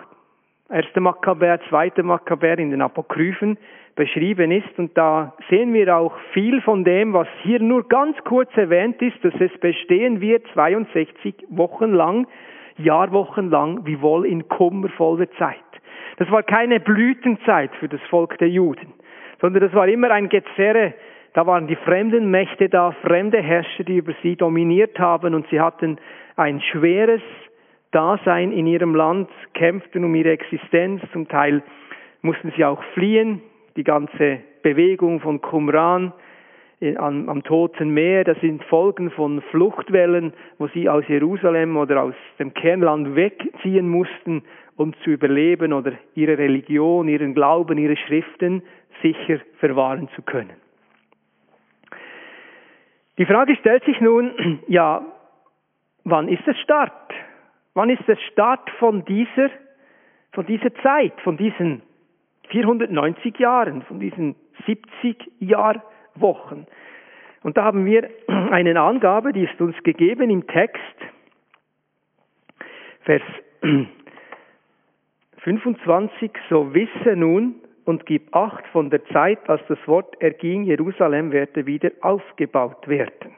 1. 0.69 0.87
Makkabäer, 0.95 1.59
2. 1.69 2.01
Makkabäer 2.03 2.57
in 2.57 2.71
den 2.71 2.81
Apokryphen 2.81 3.57
beschrieben 3.95 4.51
ist. 4.51 4.77
Und 4.77 4.97
da 4.97 5.33
sehen 5.49 5.73
wir 5.73 5.95
auch 5.95 6.17
viel 6.33 6.61
von 6.61 6.83
dem, 6.83 7.13
was 7.13 7.27
hier 7.43 7.59
nur 7.59 7.87
ganz 7.87 8.17
kurz 8.23 8.49
erwähnt 8.55 9.01
ist, 9.01 9.23
dass 9.23 9.33
es 9.39 9.51
bestehen 9.59 10.19
wird 10.19 10.45
62 10.53 11.35
Wochen 11.49 11.91
lang, 11.91 12.27
Jahrwochen 12.77 13.49
lang, 13.49 13.85
wie 13.85 14.01
wohl 14.01 14.25
in 14.25 14.47
kummervoller 14.47 15.29
Zeit. 15.37 15.57
Das 16.17 16.29
war 16.31 16.43
keine 16.43 16.79
Blütenzeit 16.79 17.71
für 17.79 17.89
das 17.89 18.01
Volk 18.09 18.37
der 18.37 18.49
Juden 18.49 18.93
sondern 19.43 19.61
das 19.61 19.73
war 19.73 19.89
immer 19.89 20.09
ein 20.09 20.29
Gezerre. 20.29 20.93
Da 21.33 21.45
waren 21.45 21.67
die 21.67 21.75
fremden 21.75 22.31
Mächte 22.31 22.69
da, 22.69 22.91
fremde 23.03 23.41
Herrscher, 23.41 23.83
die 23.83 23.97
über 23.97 24.13
sie 24.23 24.37
dominiert 24.37 24.97
haben 24.97 25.35
und 25.35 25.45
sie 25.49 25.59
hatten 25.59 25.97
ein 26.37 26.61
schweres 26.61 27.21
Dasein 27.91 28.53
in 28.53 28.65
ihrem 28.67 28.95
Land, 28.95 29.29
kämpften 29.53 30.05
um 30.05 30.15
ihre 30.15 30.31
Existenz, 30.31 31.01
zum 31.11 31.27
Teil 31.27 31.61
mussten 32.21 32.53
sie 32.55 32.63
auch 32.63 32.81
fliehen, 32.93 33.41
die 33.75 33.83
ganze 33.83 34.39
Bewegung 34.61 35.19
von 35.19 35.41
Qumran 35.41 36.13
am, 36.97 37.29
am 37.29 37.43
Toten 37.43 37.89
Meer, 37.89 38.23
das 38.23 38.39
sind 38.41 38.63
Folgen 38.65 39.11
von 39.11 39.41
Fluchtwellen, 39.51 40.33
wo 40.57 40.67
sie 40.67 40.89
aus 40.89 41.07
Jerusalem 41.07 41.77
oder 41.77 42.03
aus 42.03 42.15
dem 42.39 42.53
Kernland 42.53 43.15
wegziehen 43.15 43.87
mussten, 43.87 44.43
um 44.75 44.93
zu 45.03 45.11
überleben 45.11 45.73
oder 45.73 45.93
ihre 46.15 46.37
Religion, 46.37 47.07
ihren 47.07 47.33
Glauben, 47.33 47.77
ihre 47.77 47.95
Schriften 47.95 48.63
sicher 49.01 49.39
verwahren 49.59 50.09
zu 50.15 50.21
können. 50.21 50.57
Die 53.17 53.25
Frage 53.25 53.55
stellt 53.57 53.83
sich 53.85 53.99
nun, 54.01 54.31
ja, 54.67 55.05
wann 56.03 56.27
ist 56.27 56.45
der 56.45 56.55
Start? 56.55 57.13
Wann 57.75 57.89
ist 57.89 58.07
der 58.07 58.17
Start 58.31 58.69
von 58.79 59.05
dieser, 59.05 59.49
von 60.31 60.45
dieser 60.45 60.73
Zeit, 60.75 61.13
von 61.21 61.37
diesen 61.37 61.81
490 62.49 63.37
Jahren, 63.39 63.83
von 63.83 63.99
diesen 63.99 64.35
70 64.65 65.15
Jahrwochen? 66.15 66.67
Und 67.43 67.57
da 67.57 67.63
haben 67.63 67.85
wir 67.85 68.09
eine 68.27 68.79
Angabe, 68.79 69.33
die 69.33 69.43
ist 69.43 69.59
uns 69.59 69.75
gegeben 69.83 70.29
im 70.29 70.47
Text, 70.47 70.79
Vers 73.01 73.21
25, 75.39 76.31
so 76.49 76.73
wisse 76.73 77.15
nun, 77.15 77.55
und 77.85 78.05
gib 78.05 78.33
acht 78.33 78.65
von 78.67 78.89
der 78.89 79.03
Zeit, 79.07 79.49
als 79.49 79.61
das 79.67 79.77
Wort 79.87 80.15
erging, 80.21 80.63
Jerusalem 80.63 81.33
werde 81.33 81.65
wieder 81.65 81.91
aufgebaut 81.99 82.87
werden. 82.87 83.35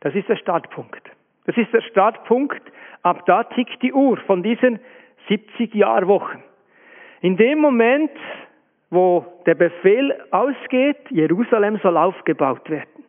Das 0.00 0.14
ist 0.14 0.28
der 0.28 0.36
Startpunkt. 0.36 1.10
Das 1.46 1.56
ist 1.56 1.72
der 1.72 1.80
Startpunkt, 1.80 2.60
ab 3.02 3.24
da 3.24 3.44
tickt 3.44 3.82
die 3.82 3.94
Uhr 3.94 4.18
von 4.18 4.42
diesen 4.42 4.78
70 5.28 5.74
Jahrwochen. 5.74 6.42
In 7.22 7.38
dem 7.38 7.60
Moment, 7.60 8.10
wo 8.92 9.24
der 9.46 9.54
Befehl 9.54 10.14
ausgeht, 10.30 10.98
Jerusalem 11.08 11.80
soll 11.82 11.96
aufgebaut 11.96 12.68
werden. 12.68 13.04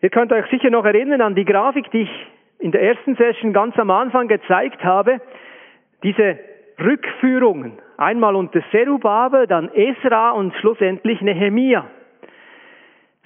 Ihr 0.00 0.10
könnt 0.10 0.32
euch 0.32 0.46
sicher 0.46 0.70
noch 0.70 0.84
erinnern 0.84 1.20
an 1.20 1.34
die 1.34 1.44
Grafik, 1.44 1.90
die 1.90 2.02
ich 2.02 2.26
in 2.60 2.70
der 2.70 2.82
ersten 2.82 3.16
Session 3.16 3.52
ganz 3.52 3.76
am 3.78 3.90
Anfang 3.90 4.28
gezeigt 4.28 4.82
habe. 4.84 5.20
Diese 6.04 6.38
Rückführungen. 6.80 7.80
Einmal 7.96 8.36
unter 8.36 8.62
Serubabel, 8.70 9.48
dann 9.48 9.70
Esra 9.74 10.30
und 10.30 10.54
schlussendlich 10.54 11.20
Nehemia. 11.20 11.84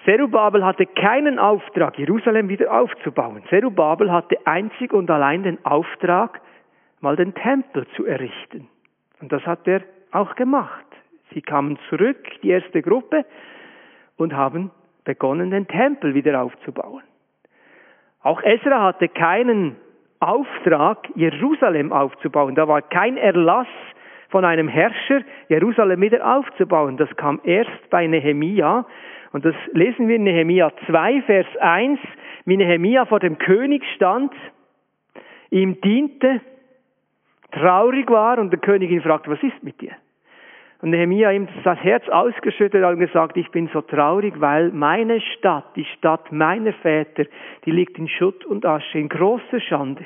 Serubabel 0.07 0.65
hatte 0.65 0.87
keinen 0.87 1.39
Auftrag, 1.39 1.99
Jerusalem 1.99 2.49
wieder 2.49 2.73
aufzubauen. 2.73 3.43
Serubabel 3.51 4.11
hatte 4.11 4.39
einzig 4.47 4.95
und 4.95 5.11
allein 5.11 5.43
den 5.43 5.63
Auftrag, 5.65 6.41
mal 7.01 7.17
den 7.17 7.35
Tempel 7.35 7.87
zu 7.97 8.07
errichten. 8.07 8.69
Und 9.21 9.31
das 9.31 9.45
hat 9.45 9.67
er 9.69 9.83
auch 10.13 10.35
gemacht. 10.37 10.86
Sie 11.33 11.43
kamen 11.43 11.79
zurück, 11.89 12.19
die 12.43 12.51
erste 12.51 12.83
Gruppe, 12.83 13.25
und 14.17 14.35
haben 14.35 14.71
begonnen, 15.05 15.51
den 15.51 15.69
Tempel 15.69 16.15
wieder 16.15 16.43
aufzubauen. 16.43 17.03
Auch 18.23 18.43
Esra 18.43 18.83
hatte 18.83 19.09
keinen 19.09 19.77
Auftrag, 20.21 21.09
Jerusalem 21.15 21.93
aufzubauen. 21.93 22.55
Da 22.55 22.67
war 22.67 22.83
kein 22.83 23.17
Erlass 23.17 23.69
von 24.29 24.45
einem 24.45 24.69
Herrscher, 24.69 25.21
Jerusalem 25.49 26.01
wieder 26.01 26.37
aufzubauen. 26.37 26.97
Das 26.97 27.15
kam 27.17 27.41
erst 27.45 27.91
bei 27.91 28.07
Nehemia. 28.07 28.87
Und 29.33 29.45
das 29.45 29.55
lesen 29.73 30.09
wir 30.09 30.17
in 30.17 30.25
Nehemia 30.25 30.73
2, 30.87 31.23
Vers 31.23 31.47
1, 31.61 32.01
wie 32.47 32.57
Nehemia 32.57 33.05
vor 33.05 33.21
dem 33.21 33.39
König 33.39 33.85
stand, 33.95 34.33
ihm 35.51 35.81
diente, 35.81 36.41
traurig 37.53 38.11
war 38.11 38.39
und 38.39 38.51
der 38.51 38.61
König 38.61 38.91
ihn 38.91 39.03
fragte, 39.03 39.31
was 39.31 39.43
ist 39.43 39.63
mit 39.63 39.81
dir? 39.81 39.93
Und 40.83 40.91
Nehemia 40.91 41.33
ihm 41.33 41.49
das 41.65 41.79
Herz 41.79 42.07
ausgeschüttet 42.09 42.85
und 42.85 42.99
gesagt, 42.99 43.37
ich 43.37 43.51
bin 43.51 43.69
so 43.73 43.81
traurig, 43.81 44.41
weil 44.41 44.71
meine 44.73 45.21
Stadt, 45.21 45.75
die 45.75 45.87
Stadt 45.97 46.31
meiner 46.33 46.73
Väter, 46.75 47.25
die 47.65 47.71
liegt 47.71 47.99
in 47.99 48.09
Schutt 48.09 48.45
und 48.45 48.67
Asche, 48.67 48.99
in 48.99 49.09
großer 49.09 49.61
Schande. 49.61 50.05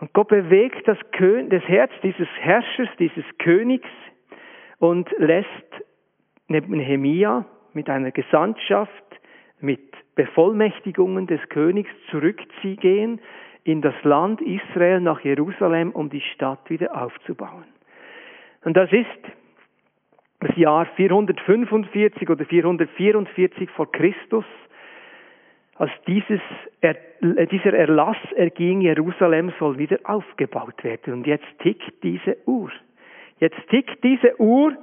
Und 0.00 0.12
Gott 0.14 0.28
bewegt 0.28 0.88
das, 0.88 0.98
das 1.20 1.62
Herz 1.68 1.92
dieses 2.02 2.28
Herrschers, 2.40 2.88
dieses 2.98 3.24
Königs 3.38 3.88
und 4.78 5.08
lässt 5.18 5.46
Nehemia 6.48 7.44
mit 7.72 7.88
einer 7.88 8.10
Gesandtschaft, 8.10 8.90
mit 9.60 9.92
Bevollmächtigungen 10.14 11.26
des 11.26 11.40
Königs 11.50 11.90
zurückziehen 12.10 13.20
in 13.64 13.80
das 13.80 13.94
Land 14.02 14.40
Israel 14.40 15.00
nach 15.00 15.20
Jerusalem, 15.20 15.92
um 15.92 16.10
die 16.10 16.20
Stadt 16.20 16.68
wieder 16.68 17.00
aufzubauen. 17.00 17.64
Und 18.64 18.76
das 18.76 18.92
ist 18.92 19.06
das 20.42 20.56
Jahr 20.56 20.86
445 20.96 22.28
oder 22.28 22.44
444 22.44 23.70
vor 23.70 23.90
Christus, 23.92 24.44
als 25.76 25.90
dieses, 26.06 26.40
er, 26.80 26.96
dieser 27.46 27.74
Erlass 27.74 28.16
erging, 28.36 28.80
Jerusalem 28.80 29.52
soll 29.58 29.78
wieder 29.78 29.98
aufgebaut 30.04 30.84
werden. 30.84 31.14
Und 31.14 31.26
jetzt 31.26 31.46
tickt 31.60 32.02
diese 32.02 32.36
Uhr. 32.46 32.70
Jetzt 33.38 33.58
tickt 33.70 34.02
diese 34.04 34.40
Uhr 34.40 34.76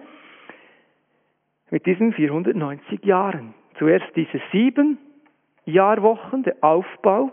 mit 1.69 1.85
diesen 1.85 2.13
490 2.13 3.03
Jahren. 3.05 3.53
Zuerst 3.77 4.07
diese 4.15 4.41
sieben 4.51 4.97
Jahrwochen, 5.65 6.43
der 6.43 6.55
Aufbau. 6.61 7.31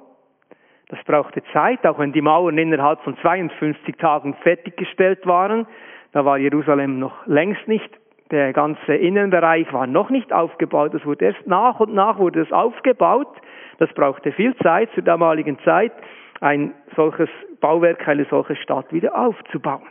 Das 0.88 1.02
brauchte 1.04 1.42
Zeit, 1.52 1.84
auch 1.86 1.98
wenn 1.98 2.12
die 2.12 2.20
Mauern 2.20 2.58
innerhalb 2.58 3.00
von 3.02 3.16
52 3.18 3.96
Tagen 3.96 4.34
fertiggestellt 4.42 5.26
waren. 5.26 5.66
Da 6.12 6.24
war 6.24 6.38
Jerusalem 6.38 7.00
noch 7.00 7.26
längst 7.26 7.66
nicht, 7.66 7.90
der 8.30 8.52
ganze 8.52 8.94
Innenbereich 8.94 9.72
war 9.72 9.86
noch 9.86 10.10
nicht 10.10 10.32
aufgebaut. 10.32 10.94
Das 10.94 11.04
wurde 11.04 11.26
erst 11.26 11.46
nach 11.46 11.78
und 11.80 11.94
nach 11.94 12.18
wurde 12.18 12.40
es 12.40 12.52
aufgebaut. 12.52 13.28
Das 13.78 13.92
brauchte 13.92 14.32
viel 14.32 14.56
Zeit 14.56 14.90
zur 14.94 15.04
damaligen 15.04 15.58
Zeit, 15.60 15.92
ein 16.40 16.74
solches 16.96 17.28
Bauwerk, 17.60 18.06
eine 18.08 18.24
solche 18.24 18.56
Stadt 18.56 18.92
wieder 18.92 19.16
aufzubauen. 19.16 19.86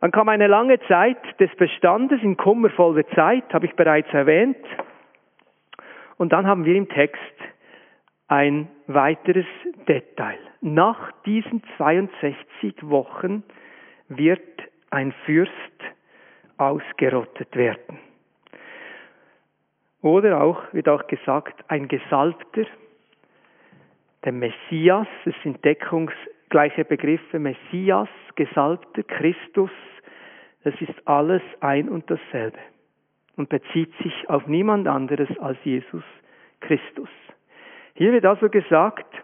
Dann 0.00 0.10
kam 0.10 0.28
eine 0.28 0.46
lange 0.46 0.78
Zeit 0.88 1.18
des 1.40 1.54
Bestandes 1.56 2.22
in 2.22 2.36
kummervoller 2.36 3.06
Zeit, 3.14 3.44
habe 3.52 3.66
ich 3.66 3.74
bereits 3.74 4.12
erwähnt. 4.12 4.56
Und 6.16 6.32
dann 6.32 6.46
haben 6.46 6.64
wir 6.64 6.74
im 6.74 6.88
Text 6.88 7.20
ein 8.28 8.68
weiteres 8.86 9.46
Detail. 9.88 10.38
Nach 10.60 11.12
diesen 11.24 11.62
62 11.76 12.74
Wochen 12.82 13.42
wird 14.08 14.40
ein 14.96 15.12
Fürst 15.26 15.52
ausgerottet 16.56 17.54
werden. 17.54 17.98
Oder 20.00 20.40
auch, 20.42 20.72
wird 20.72 20.88
auch 20.88 21.06
gesagt, 21.06 21.62
ein 21.68 21.86
Gesalbter, 21.86 22.64
der 24.24 24.32
Messias, 24.32 25.06
es 25.26 25.34
sind 25.42 25.62
deckungsgleiche 25.66 26.86
Begriffe, 26.86 27.38
Messias, 27.38 28.08
Gesalbter, 28.36 29.02
Christus, 29.02 29.70
das 30.64 30.74
ist 30.80 31.06
alles 31.06 31.42
ein 31.60 31.90
und 31.90 32.10
dasselbe 32.10 32.58
und 33.36 33.50
bezieht 33.50 33.92
sich 34.02 34.30
auf 34.30 34.46
niemand 34.46 34.88
anderes 34.88 35.28
als 35.40 35.58
Jesus 35.62 36.04
Christus. 36.60 37.10
Hier 37.96 38.12
wird 38.12 38.24
also 38.24 38.48
gesagt, 38.48 39.14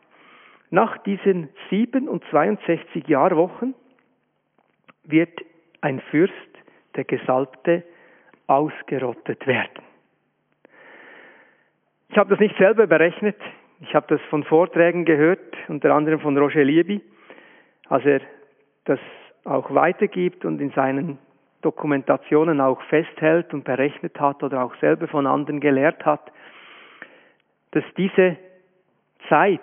nach 0.69 0.99
diesen 0.99 1.49
sieben 1.71 2.09
und 2.09 2.23
62 2.31 3.09
Jahrwochen 3.09 3.75
wird 5.05 5.41
ein 5.83 6.01
Fürst, 6.11 6.33
der 6.97 7.05
Gesalbte, 7.05 7.83
ausgerottet 8.47 9.47
werden. 9.47 9.83
Ich 12.09 12.19
habe 12.19 12.31
das 12.31 12.41
nicht 12.41 12.57
selber 12.59 12.87
berechnet, 12.87 13.37
ich 13.81 13.95
habe 13.95 14.07
das 14.09 14.21
von 14.29 14.45
Vorträgen 14.45 15.05
gehört, 15.05 15.57
unter 15.69 15.95
anderem 15.95 16.21
von 16.21 16.37
Roger 16.37 16.65
Liebi, 16.65 17.01
als 17.89 18.05
er 18.05 18.21
das 18.85 19.01
auch 19.45 19.75
weitergibt 19.75 20.45
und 20.45 20.61
in 20.61 20.71
seinen 20.71 21.19
Dokumentationen 21.63 22.61
auch 22.61 22.81
festhält 22.83 23.53
und 23.55 23.65
berechnet 23.65 24.19
hat 24.21 24.43
oder 24.43 24.65
auch 24.65 24.75
selber 24.77 25.09
von 25.09 25.27
anderen 25.27 25.61
gelehrt 25.61 26.05
hat, 26.05 26.33
dass 27.73 27.85
diese 27.97 28.37
Zeit 29.29 29.61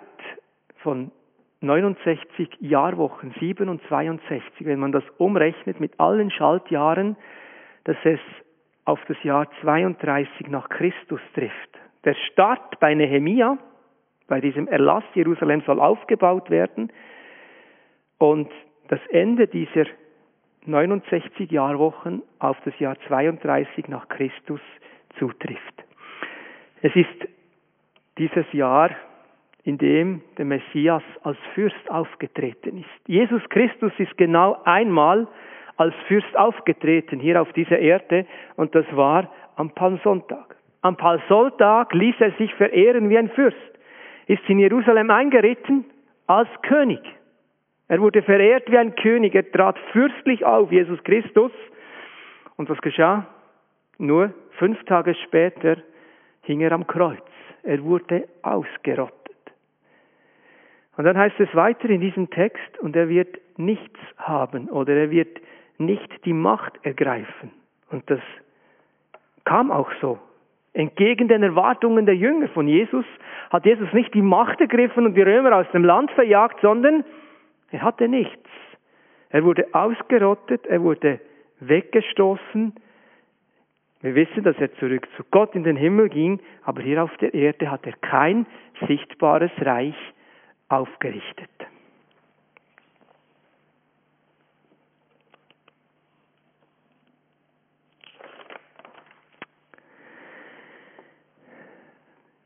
von 0.78 1.12
69 1.60 2.48
Jahrwochen, 2.60 3.34
7 3.38 3.68
und 3.68 3.82
62, 3.88 4.66
wenn 4.66 4.78
man 4.80 4.92
das 4.92 5.04
umrechnet 5.18 5.78
mit 5.78 5.98
allen 6.00 6.30
Schaltjahren, 6.30 7.16
dass 7.84 7.96
es 8.04 8.20
auf 8.84 9.00
das 9.08 9.22
Jahr 9.22 9.46
32 9.60 10.48
nach 10.48 10.68
Christus 10.68 11.20
trifft. 11.34 11.70
Der 12.04 12.14
Start 12.14 12.80
bei 12.80 12.94
Nehemia, 12.94 13.58
bei 14.26 14.40
diesem 14.40 14.68
Erlass, 14.68 15.04
Jerusalem 15.14 15.62
soll 15.66 15.80
aufgebaut 15.80 16.50
werden, 16.50 16.90
und 18.18 18.50
das 18.88 19.00
Ende 19.10 19.46
dieser 19.46 19.86
69 20.66 21.50
Jahrwochen 21.50 22.22
auf 22.38 22.58
das 22.64 22.78
Jahr 22.78 22.96
32 23.08 23.88
nach 23.88 24.08
Christus 24.08 24.60
zutrifft. 25.18 25.84
Es 26.82 26.94
ist 26.94 27.28
dieses 28.18 28.44
Jahr, 28.52 28.90
in 29.64 29.78
dem 29.78 30.22
der 30.38 30.44
Messias 30.44 31.02
als 31.22 31.38
Fürst 31.54 31.90
aufgetreten 31.90 32.78
ist. 32.78 33.08
Jesus 33.08 33.42
Christus 33.48 33.92
ist 33.98 34.16
genau 34.16 34.58
einmal 34.64 35.26
als 35.76 35.94
Fürst 36.08 36.36
aufgetreten 36.36 37.20
hier 37.20 37.40
auf 37.40 37.52
dieser 37.52 37.78
Erde 37.78 38.26
und 38.56 38.74
das 38.74 38.84
war 38.92 39.30
am 39.56 39.70
Palmsonntag. 39.70 40.56
Am 40.82 40.96
Palmsonntag 40.96 41.92
ließ 41.94 42.16
er 42.20 42.32
sich 42.32 42.54
verehren 42.54 43.10
wie 43.10 43.18
ein 43.18 43.30
Fürst, 43.30 43.56
ist 44.26 44.42
in 44.48 44.58
Jerusalem 44.58 45.10
eingeritten 45.10 45.84
als 46.26 46.48
König. 46.62 47.00
Er 47.88 48.00
wurde 48.00 48.22
verehrt 48.22 48.70
wie 48.70 48.78
ein 48.78 48.94
König, 48.94 49.34
er 49.34 49.50
trat 49.50 49.78
fürstlich 49.92 50.44
auf, 50.44 50.70
Jesus 50.70 51.02
Christus. 51.02 51.50
Und 52.56 52.70
was 52.70 52.80
geschah? 52.82 53.26
Nur 53.98 54.32
fünf 54.58 54.82
Tage 54.84 55.14
später 55.14 55.76
hing 56.42 56.60
er 56.60 56.72
am 56.72 56.86
Kreuz. 56.86 57.18
Er 57.62 57.82
wurde 57.82 58.28
ausgerottet. 58.42 59.19
Und 61.00 61.06
dann 61.06 61.16
heißt 61.16 61.40
es 61.40 61.54
weiter 61.54 61.88
in 61.88 62.02
diesem 62.02 62.28
Text, 62.28 62.78
und 62.80 62.94
er 62.94 63.08
wird 63.08 63.38
nichts 63.56 63.98
haben 64.18 64.68
oder 64.68 64.92
er 64.92 65.10
wird 65.10 65.40
nicht 65.78 66.26
die 66.26 66.34
Macht 66.34 66.74
ergreifen. 66.82 67.52
Und 67.90 68.10
das 68.10 68.20
kam 69.46 69.70
auch 69.70 69.90
so. 70.02 70.18
Entgegen 70.74 71.26
den 71.26 71.42
Erwartungen 71.42 72.04
der 72.04 72.16
Jünger 72.16 72.48
von 72.48 72.68
Jesus 72.68 73.06
hat 73.48 73.64
Jesus 73.64 73.90
nicht 73.94 74.12
die 74.12 74.20
Macht 74.20 74.60
ergriffen 74.60 75.06
und 75.06 75.14
die 75.14 75.22
Römer 75.22 75.56
aus 75.56 75.64
dem 75.72 75.84
Land 75.84 76.10
verjagt, 76.10 76.60
sondern 76.60 77.02
er 77.70 77.80
hatte 77.80 78.06
nichts. 78.06 78.50
Er 79.30 79.42
wurde 79.42 79.68
ausgerottet, 79.72 80.66
er 80.66 80.82
wurde 80.82 81.18
weggestoßen. 81.60 82.74
Wir 84.02 84.14
wissen, 84.14 84.42
dass 84.42 84.58
er 84.58 84.70
zurück 84.74 85.08
zu 85.16 85.24
Gott 85.30 85.54
in 85.54 85.64
den 85.64 85.76
Himmel 85.76 86.10
ging, 86.10 86.40
aber 86.62 86.82
hier 86.82 87.02
auf 87.02 87.16
der 87.22 87.32
Erde 87.32 87.70
hat 87.70 87.86
er 87.86 87.94
kein 88.02 88.44
sichtbares 88.86 89.52
Reich 89.62 89.96
aufgerichtet. 90.70 91.50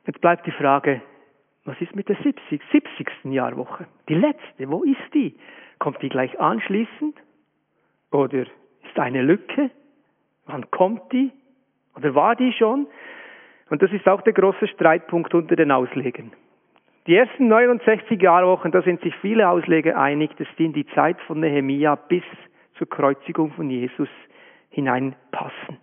Jetzt 0.07 0.21
bleibt 0.21 0.47
die 0.47 0.53
Frage, 0.53 1.01
was 1.65 1.81
ist 1.81 1.95
mit 1.95 2.09
der 2.09 2.17
70, 2.17 2.61
70. 2.73 3.25
Jahrwoche? 3.25 3.87
Die 4.09 4.15
letzte, 4.15 4.69
wo 4.69 4.83
ist 4.85 5.15
die? 5.15 5.35
Kommt 5.79 6.03
die 6.03 6.09
gleich 6.09 6.39
anschließend? 6.39 7.17
Oder 8.11 8.43
ist 8.43 8.99
eine 8.99 9.23
Lücke? 9.23 9.71
Wann 10.47 10.71
kommt 10.71 11.13
die? 11.13 11.33
Oder 11.97 12.15
war 12.15 12.37
die 12.37 12.53
schon? 12.53 12.87
Und 13.71 13.83
das 13.83 13.91
ist 13.93 14.07
auch 14.07 14.21
der 14.23 14.35
große 14.35 14.69
Streitpunkt 14.69 15.33
unter 15.35 15.57
den 15.57 15.71
Auslegern. 15.71 16.33
Die 17.07 17.17
ersten 17.17 17.49
69 17.49 18.21
Jahrwochen, 18.21 18.73
da 18.73 18.81
sind 18.81 19.03
sich 19.03 19.15
viele 19.17 19.49
Ausleger 19.49 19.99
einig, 19.99 20.35
dass 20.39 20.49
die 20.57 20.65
in 20.65 20.73
die 20.73 20.87
Zeit 20.87 21.21
von 21.23 21.41
Nehemia 21.41 21.97
bis 21.97 22.23
zur 22.79 22.89
Kreuzigung 22.89 23.53
von 23.53 23.69
Jesus 23.69 24.09
hineinpassen. 24.71 25.77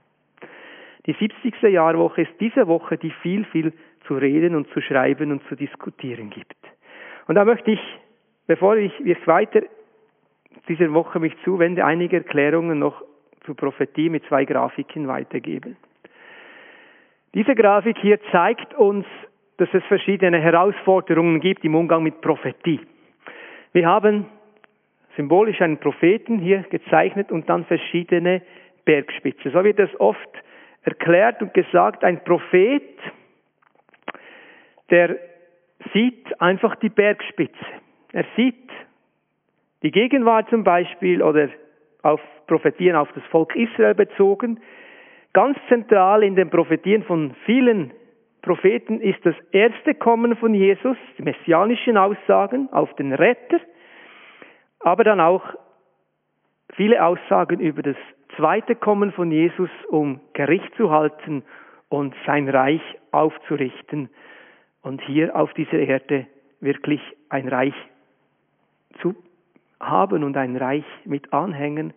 Die 1.06 1.14
70. 1.14 1.62
Jahrwoche 1.62 2.24
ist 2.24 2.32
diese 2.40 2.68
Woche, 2.68 2.98
die 2.98 3.12
viel, 3.22 3.46
viel 3.46 3.72
zu 4.08 4.16
reden 4.16 4.56
und 4.56 4.68
zu 4.70 4.82
schreiben 4.82 5.32
und 5.32 5.44
zu 5.48 5.56
diskutieren 5.56 6.32
gibt. 6.32 6.58
Und 7.28 7.36
da 7.36 7.46
möchte 7.46 7.70
ich, 7.70 7.82
bevor 8.48 8.78
ich 8.78 8.92
jetzt 9.00 9.26
weiter 9.28 9.62
dieser 10.68 10.92
Woche 10.92 11.20
mich 11.20 11.36
zuwende, 11.44 11.86
einige 11.86 12.18
Erklärungen 12.18 12.80
noch 12.80 13.00
zur 13.46 13.56
Prophetie 13.56 14.10
mit 14.10 14.26
zwei 14.26 14.46
Grafiken 14.46 15.08
weitergeben. 15.08 15.78
Diese 17.36 17.56
Grafik 17.56 17.98
hier 18.00 18.20
zeigt 18.32 18.74
uns, 18.74 19.06
dass 19.58 19.70
es 19.74 19.84
verschiedene 19.86 20.40
Herausforderungen 20.40 21.40
gibt 21.40 21.64
im 21.64 21.76
Umgang 21.76 22.04
mit 22.04 22.22
Prophetie. 22.22 22.80
Wir 23.74 23.88
haben 23.88 24.26
symbolisch 25.16 25.62
einen 25.62 25.78
Propheten 25.78 26.40
hier 26.40 26.64
gezeichnet 26.70 27.32
und 27.32 27.50
dann 27.50 27.66
verschiedene 27.66 28.42
Bergspitzen. 28.86 29.52
So 29.52 29.64
wird 29.64 29.80
es 29.80 29.90
oft 30.00 30.30
erklärt 30.84 31.42
und 31.42 31.54
gesagt, 31.54 32.04
ein 32.04 32.24
Prophet 32.24 32.84
der 34.92 35.18
sieht 35.94 36.40
einfach 36.42 36.76
die 36.76 36.90
Bergspitze. 36.90 37.66
Er 38.12 38.26
sieht 38.36 38.70
die 39.84 39.92
Gegenwart 39.92 40.50
zum 40.50 40.64
Beispiel 40.64 41.24
oder 41.24 41.50
auf 42.04 42.20
Prophetien 42.46 42.96
auf 42.96 43.10
das 43.14 43.24
Volk 43.32 43.56
Israel 43.56 43.96
bezogen. 43.96 44.60
Ganz 45.34 45.58
zentral 45.70 46.24
in 46.24 46.36
den 46.36 46.50
Prophetien 46.50 47.04
von 47.04 47.34
vielen 47.46 47.92
Propheten 48.42 49.02
ist 49.02 49.24
das 49.24 49.36
erste 49.52 49.94
Kommen 49.94 50.36
von 50.36 50.54
Jesus, 50.54 50.98
die 51.18 51.24
messianischen 51.24 51.98
Aussagen 51.98 52.70
auf 52.72 52.94
den 52.96 53.14
Retter, 53.14 53.60
aber 54.80 55.04
dann 55.04 55.20
auch 55.20 55.44
viele 56.74 57.06
Aussagen 57.06 57.60
über 57.60 57.84
das 57.84 57.98
zweite 58.36 58.76
Kommen 58.76 59.12
von 59.12 59.32
Jesus, 59.32 59.70
um 59.90 60.20
Gericht 60.34 60.74
zu 60.76 60.90
halten 60.90 61.44
und 61.90 62.16
sein 62.26 62.50
Reich 62.50 62.82
aufzurichten 63.12 64.10
und 64.82 65.02
hier 65.02 65.36
auf 65.36 65.54
dieser 65.54 65.80
Erde 65.80 66.26
wirklich 66.62 67.02
ein 67.30 67.48
Reich 67.48 67.76
zu 69.02 69.16
haben 69.80 70.24
und 70.24 70.38
ein 70.38 70.56
Reich 70.56 70.86
mit 71.06 71.32
Anhängen 71.34 71.94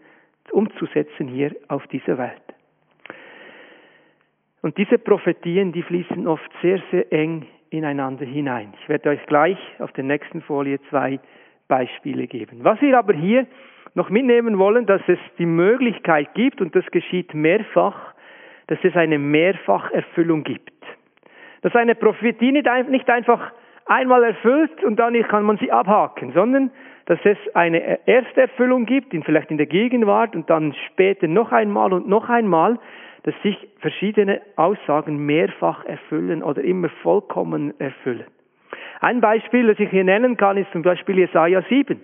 umzusetzen 0.51 1.29
hier 1.29 1.55
auf 1.69 1.87
dieser 1.89 2.19
Welt. 2.19 2.54
Und 4.65 4.79
diese 4.79 4.97
Prophetien, 4.97 5.73
die 5.73 5.83
fließen 5.83 6.27
oft 6.27 6.51
sehr, 6.63 6.81
sehr 6.91 7.13
eng 7.13 7.45
ineinander 7.69 8.25
hinein. 8.25 8.73
Ich 8.81 8.89
werde 8.89 9.11
euch 9.11 9.23
gleich 9.27 9.59
auf 9.79 9.93
der 9.93 10.05
nächsten 10.05 10.41
Folie 10.41 10.81
zwei 10.89 11.21
Beispiele 11.69 12.27
geben. 12.27 12.61
Was 12.63 12.81
wir 12.81 12.99
aber 12.99 13.13
hier 13.13 13.47
noch 13.93 14.09
mitnehmen 14.09 14.57
wollen, 14.57 14.87
dass 14.87 15.03
es 15.07 15.19
die 15.37 15.45
Möglichkeit 15.45 16.33
gibt, 16.33 16.63
und 16.63 16.75
das 16.75 16.87
geschieht 16.87 17.35
mehrfach, 17.35 18.15
dass 18.69 18.79
es 18.83 18.97
eine 18.97 19.19
Mehrfacherfüllung 19.19 20.45
gibt. 20.45 20.73
Dass 21.61 21.77
eine 21.77 21.95
Prophetie 21.95 22.51
nicht 22.51 23.11
einfach 23.11 23.53
einmal 23.85 24.25
erfüllt 24.25 24.83
und 24.83 24.97
dann 24.97 25.13
kann 25.25 25.45
man 25.45 25.59
sie 25.59 25.71
abhaken, 25.71 26.33
sondern 26.33 26.71
dass 27.05 27.19
es 27.25 27.37
eine 27.53 28.09
erste 28.09 28.41
Erfüllung 28.41 28.87
gibt, 28.87 29.15
vielleicht 29.27 29.51
in 29.51 29.59
der 29.59 29.67
Gegenwart 29.67 30.35
und 30.35 30.49
dann 30.49 30.75
später 30.87 31.29
noch 31.29 31.53
einmal 31.53 31.93
und 31.93 32.09
noch 32.09 32.31
einmal, 32.31 32.79
dass 33.25 33.35
sich 33.43 33.57
verschiedene 33.79 34.43
Aussagen 34.57 35.17
mehrfach 35.27 35.85
erfüllen 35.87 36.43
oder 36.43 36.63
immer 36.63 36.91
vollkommen 37.03 37.79
erfüllen. 37.81 38.27
Ein 39.01 39.21
Beispiel, 39.21 39.67
das 39.67 39.79
ich 39.79 39.91
hier 39.91 40.05
nennen 40.05 40.37
kann, 40.37 40.57
ist 40.57 40.71
zum 40.73 40.83
Beispiel 40.83 41.19
Jesaja 41.19 41.63
7. 41.69 42.01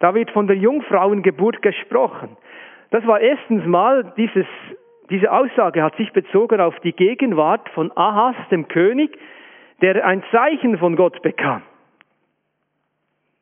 Da 0.00 0.14
wird 0.14 0.30
von 0.30 0.46
der 0.46 0.56
Jungfrauengeburt 0.56 1.62
gesprochen. 1.62 2.36
Das 2.90 3.06
war 3.06 3.20
erstens 3.20 3.64
mal 3.66 4.12
dieses, 4.16 4.46
diese 5.10 5.30
Aussage 5.30 5.82
hat 5.82 5.96
sich 5.96 6.12
bezogen 6.12 6.60
auf 6.60 6.78
die 6.80 6.92
Gegenwart 6.92 7.68
von 7.70 7.92
Ahas, 7.96 8.36
dem 8.50 8.66
König, 8.68 9.18
der 9.82 10.06
ein 10.06 10.22
Zeichen 10.30 10.78
von 10.78 10.96
Gott 10.96 11.20
bekam. 11.22 11.62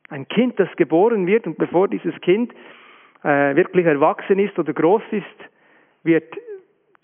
Ein 0.09 0.27
Kind, 0.27 0.59
das 0.59 0.69
geboren 0.77 1.27
wird 1.27 1.47
und 1.47 1.57
bevor 1.57 1.87
dieses 1.87 2.21
Kind 2.21 2.53
äh, 3.23 3.55
wirklich 3.55 3.87
erwachsen 3.87 4.41
ist 4.41 4.59
oder 4.59 4.73
groß 4.73 5.03
ist, 5.13 5.51
wird 6.03 6.35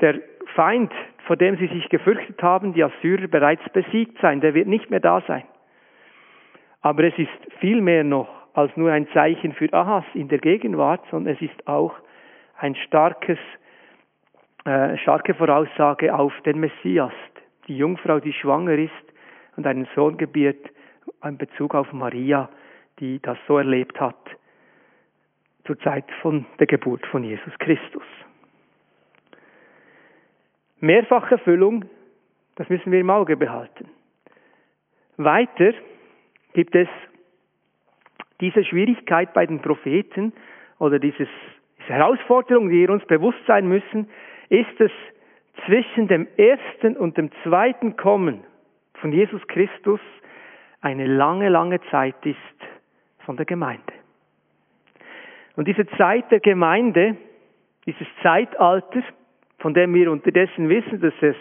der 0.01 0.21
Feind, 0.55 0.93
vor 1.27 1.37
dem 1.37 1.57
sie 1.57 1.67
sich 1.69 1.89
gefürchtet 1.89 2.43
haben, 2.43 2.73
die 2.73 2.85
Assyrer, 2.85 3.27
bereits 3.29 3.63
besiegt 3.73 4.19
sein. 4.21 4.41
Der 4.41 4.55
wird 4.55 4.67
nicht 4.67 4.91
mehr 4.91 5.01
da 5.01 5.23
sein. 5.27 5.45
Aber 6.81 7.05
es 7.05 7.19
ist 7.19 7.53
viel 7.61 7.81
mehr 7.81 8.05
noch 8.05 8.29
als 8.55 8.77
nur 8.77 8.91
ein 8.91 9.09
Zeichen 9.13 9.53
für 9.53 9.73
Ahas 9.73 10.05
in 10.15 10.29
der 10.29 10.39
Gegenwart, 10.39 11.05
sondern 11.11 11.35
es 11.35 11.43
ist 11.43 11.69
auch 11.69 11.95
ein 12.57 12.75
starkes, 12.75 13.39
äh, 14.65 14.97
starke 14.99 15.35
Voraussage 15.35 16.15
auf 16.15 16.33
den 16.45 16.59
Messias. 16.61 17.13
Die 17.67 17.77
Jungfrau, 17.77 18.21
die 18.21 18.33
schwanger 18.33 18.75
ist 18.75 18.93
und 19.57 19.67
einen 19.67 19.87
Sohn 19.95 20.17
gebiert, 20.17 20.71
in 21.25 21.37
Bezug 21.37 21.75
auf 21.75 21.93
Maria, 21.93 22.49
die 23.01 23.21
das 23.21 23.39
so 23.47 23.59
erlebt 23.59 24.01
hat 24.01 24.17
zur 25.67 25.79
Zeit 25.81 26.07
von 26.23 26.47
der 26.59 26.67
Geburt 26.67 27.07
von 27.07 27.23
Jesus 27.23 27.53
Christus. 27.59 28.05
Mehrfacherfüllung, 30.81 31.85
das 32.57 32.69
müssen 32.69 32.93
wir 32.93 33.01
im 33.01 33.11
Auge 33.11 33.37
behalten. 33.37 33.89
Weiter 35.17 35.73
gibt 36.53 36.75
es 36.75 36.89
diese 38.41 38.65
Schwierigkeit 38.65 39.33
bei 39.33 39.47
den 39.47 39.61
Propheten 39.61 40.33
oder 40.79 40.99
dieses, 40.99 41.29
diese 41.81 41.93
Herausforderung, 41.93 42.69
die 42.69 42.81
wir 42.81 42.91
uns 42.91 43.05
bewusst 43.07 43.39
sein 43.47 43.67
müssen, 43.67 44.09
ist 44.49 44.81
es 44.81 44.93
zwischen 45.67 46.09
dem 46.09 46.29
ersten 46.37 46.97
und 46.97 47.17
dem 47.17 47.31
zweiten 47.43 47.97
Kommen 47.97 48.45
von 48.95 49.13
Jesus 49.13 49.45
Christus 49.49 50.01
eine 50.81 51.07
lange, 51.07 51.49
lange 51.49 51.81
Zeit 51.91 52.15
ist 52.25 52.37
von 53.25 53.37
der 53.37 53.47
Gemeinde. 53.47 53.93
Und 55.57 55.67
diese 55.67 55.87
Zeit 55.97 56.31
der 56.31 56.41
Gemeinde, 56.41 57.17
dieses 57.85 58.07
Zeitalter, 58.23 59.03
von 59.59 59.75
dem 59.75 59.95
wir 59.95 60.11
unterdessen 60.11 60.69
wissen, 60.69 61.01
dass 61.01 61.15
es 61.21 61.37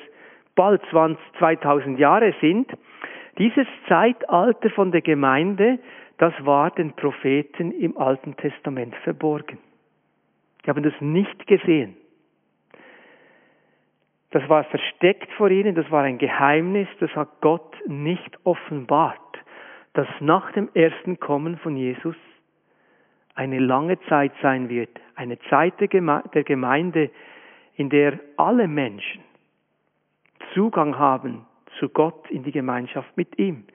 bald 0.56 0.82
20, 0.90 1.20
2000 1.40 2.00
Jahre 2.00 2.34
sind, 2.42 2.72
dieses 3.38 3.68
Zeitalter 3.88 4.70
von 4.72 4.92
der 4.92 5.02
Gemeinde, 5.02 5.80
das 6.18 6.34
war 6.40 6.72
den 6.72 6.94
Propheten 6.94 7.72
im 7.72 7.98
Alten 7.98 8.36
Testament 8.36 8.96
verborgen. 9.04 9.60
Die 10.66 10.70
haben 10.70 10.84
das 10.84 11.00
nicht 11.00 11.46
gesehen. 11.46 11.96
Das 14.32 14.48
war 14.50 14.64
versteckt 14.66 15.32
vor 15.34 15.50
ihnen, 15.50 15.76
das 15.76 15.90
war 15.92 16.04
ein 16.04 16.18
Geheimnis, 16.18 16.88
das 17.00 17.16
hat 17.16 17.30
Gott 17.40 17.76
nicht 17.88 18.38
offenbart, 18.44 19.18
dass 19.94 20.08
nach 20.20 20.52
dem 20.52 20.70
ersten 20.74 21.20
Kommen 21.20 21.58
von 21.58 21.78
Jesus 21.78 22.16
eine 23.36 23.60
lange 23.60 24.00
Zeit 24.10 24.34
sein 24.42 24.68
wird, 24.68 24.90
eine 25.16 25.40
Zeit 25.50 25.80
der 25.80 25.88
Gemeinde, 26.44 27.12
in 27.78 27.90
der 27.90 28.20
alle 28.36 28.68
Menschen 28.68 29.24
Zugang 30.54 30.98
haben 30.98 31.46
zu 31.80 31.90
Gott 31.90 32.30
in 32.30 32.44
die 32.44 32.52
Gemeinschaft 32.52 33.16
mit 33.16 33.38
ihm. 33.38 33.66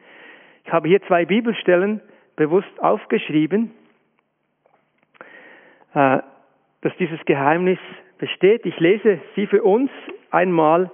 Ich 0.65 0.73
habe 0.73 0.88
hier 0.88 1.01
zwei 1.03 1.25
Bibelstellen 1.25 2.01
bewusst 2.37 2.81
aufgeschrieben, 2.81 3.73
äh, 5.95 6.19
dass 6.81 6.97
dieses 6.99 7.25
Geheimnis 7.25 7.79
besteht. 8.19 8.67
Ich 8.67 8.79
lese 8.81 9.21
sie 9.37 9.47
für 9.47 9.62
uns 9.62 9.91
einmal 10.31 10.91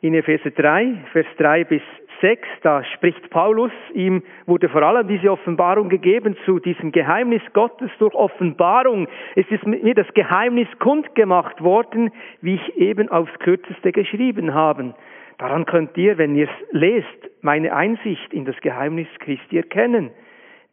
in 0.00 0.14
Epheser 0.14 0.50
3, 0.50 1.04
Vers 1.12 1.26
3 1.38 1.64
bis 1.64 1.82
6, 2.20 2.46
da 2.62 2.84
spricht 2.84 3.30
Paulus, 3.30 3.72
ihm 3.94 4.22
wurde 4.46 4.68
vor 4.68 4.82
allem 4.82 5.06
diese 5.06 5.30
Offenbarung 5.30 5.88
gegeben 5.88 6.36
zu 6.44 6.58
diesem 6.58 6.92
Geheimnis 6.92 7.42
Gottes 7.52 7.90
durch 7.98 8.14
Offenbarung. 8.14 9.08
Es 9.36 9.46
ist 9.50 9.66
mir 9.66 9.94
das 9.94 10.06
Geheimnis 10.14 10.68
kundgemacht 10.78 11.62
worden, 11.62 12.10
wie 12.40 12.56
ich 12.56 12.76
eben 12.76 13.08
aufs 13.08 13.36
Kürzeste 13.40 13.92
geschrieben 13.92 14.54
habe. 14.54 14.94
Daran 15.38 15.64
könnt 15.66 15.96
ihr, 15.96 16.18
wenn 16.18 16.34
ihr 16.34 16.48
es 16.48 16.72
lest, 16.72 17.30
meine 17.42 17.74
Einsicht 17.74 18.32
in 18.32 18.44
das 18.44 18.56
Geheimnis 18.60 19.06
Christi 19.20 19.56
erkennen. 19.56 20.10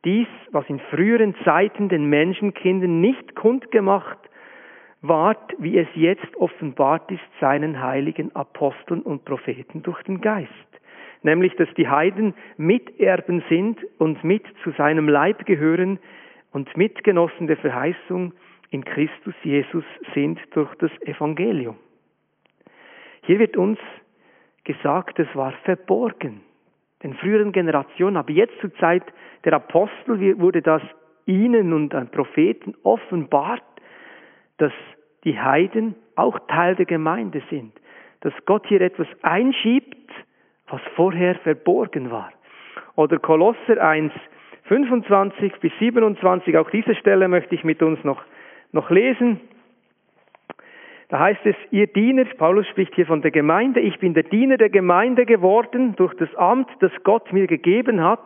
Dies, 0.03 0.27
was 0.51 0.67
in 0.69 0.79
früheren 0.91 1.35
Zeiten 1.43 1.89
den 1.89 2.05
Menschenkindern 2.05 3.01
nicht 3.01 3.35
kundgemacht 3.35 4.17
ward, 5.08 5.54
wie 5.58 5.78
es 5.78 5.88
jetzt 5.96 6.36
offenbart 6.38 7.12
ist 7.12 7.22
seinen 7.39 7.82
heiligen 7.82 8.36
Aposteln 8.36 9.02
und 9.02 9.26
Propheten 9.26 9.84
durch 9.84 10.02
den 10.04 10.22
Geist 10.22 10.52
nämlich 11.26 11.56
dass 11.56 11.68
die 11.76 11.89
Heiden 11.89 12.34
Miterben 12.56 13.44
sind 13.50 13.80
und 13.98 14.24
mit 14.24 14.44
zu 14.63 14.72
seinem 14.72 15.10
Leib 15.10 15.46
gehören 15.46 16.00
und 16.52 16.78
Mitgenossen 16.78 17.48
der 17.48 17.58
Verheißung 17.58 18.34
in 18.70 18.86
Christus 18.86 19.34
Jesus 19.44 19.84
sind 20.13 20.39
durch 20.52 20.74
das 20.76 20.91
Evangelium. 21.02 21.76
Hier 23.24 23.39
wird 23.39 23.58
uns 23.58 23.80
gesagt, 24.63 25.20
es 25.20 25.28
war 25.34 25.52
verborgen. 25.63 26.41
Den 27.04 27.15
früheren 27.15 27.52
Generationen, 27.52 28.18
aber 28.18 28.32
jetzt 28.32 28.58
zur 28.62 28.74
Zeit 28.76 29.04
der 29.44 29.54
Apostel 29.54 30.39
wurde 30.39 30.62
das 30.62 30.82
ihnen 31.26 31.74
und 31.74 31.94
an 31.94 32.10
Propheten 32.10 32.76
offenbart, 32.84 33.63
dass 34.58 34.74
die 35.24 35.39
Heiden 35.39 35.96
auch 36.15 36.39
Teil 36.48 36.76
der 36.76 36.86
Gemeinde 36.86 37.41
sind, 37.50 37.74
dass 38.22 38.34
Gott 38.46 38.65
hier 38.68 38.82
etwas 38.82 39.08
einschiebt, 39.22 39.96
was 40.68 40.82
vorher 40.96 41.36
verborgen 41.36 42.12
war. 42.12 42.32
Oder 42.96 43.20
Kolosser 43.20 43.82
1, 43.82 44.12
25 44.63 45.54
bis 45.60 45.72
27, 45.80 46.58
auch 46.58 46.70
diese 46.70 46.96
Stelle 46.96 47.28
möchte 47.28 47.56
ich 47.56 47.63
mit 47.63 47.84
uns 47.84 48.04
noch, 48.04 48.24
noch 48.72 48.89
lesen. 48.89 49.39
Da 51.10 51.20
heißt 51.20 51.46
es, 51.46 51.56
ihr 51.70 51.86
Diener, 51.88 52.26
Paulus 52.38 52.68
spricht 52.68 52.96
hier 52.96 53.06
von 53.06 53.22
der 53.22 53.32
Gemeinde, 53.32 53.80
ich 53.80 54.00
bin 54.00 54.15
der 54.15 54.24
Diener 54.24 54.58
der 54.58 54.70
Gemeinde 54.70 55.26
geworden 55.26 55.96
durch 55.98 56.15
das 56.15 56.34
Amt, 56.36 56.68
das 56.80 56.91
Gott 57.04 57.32
mir 57.32 57.46
gegeben 57.46 58.04
hat, 58.04 58.26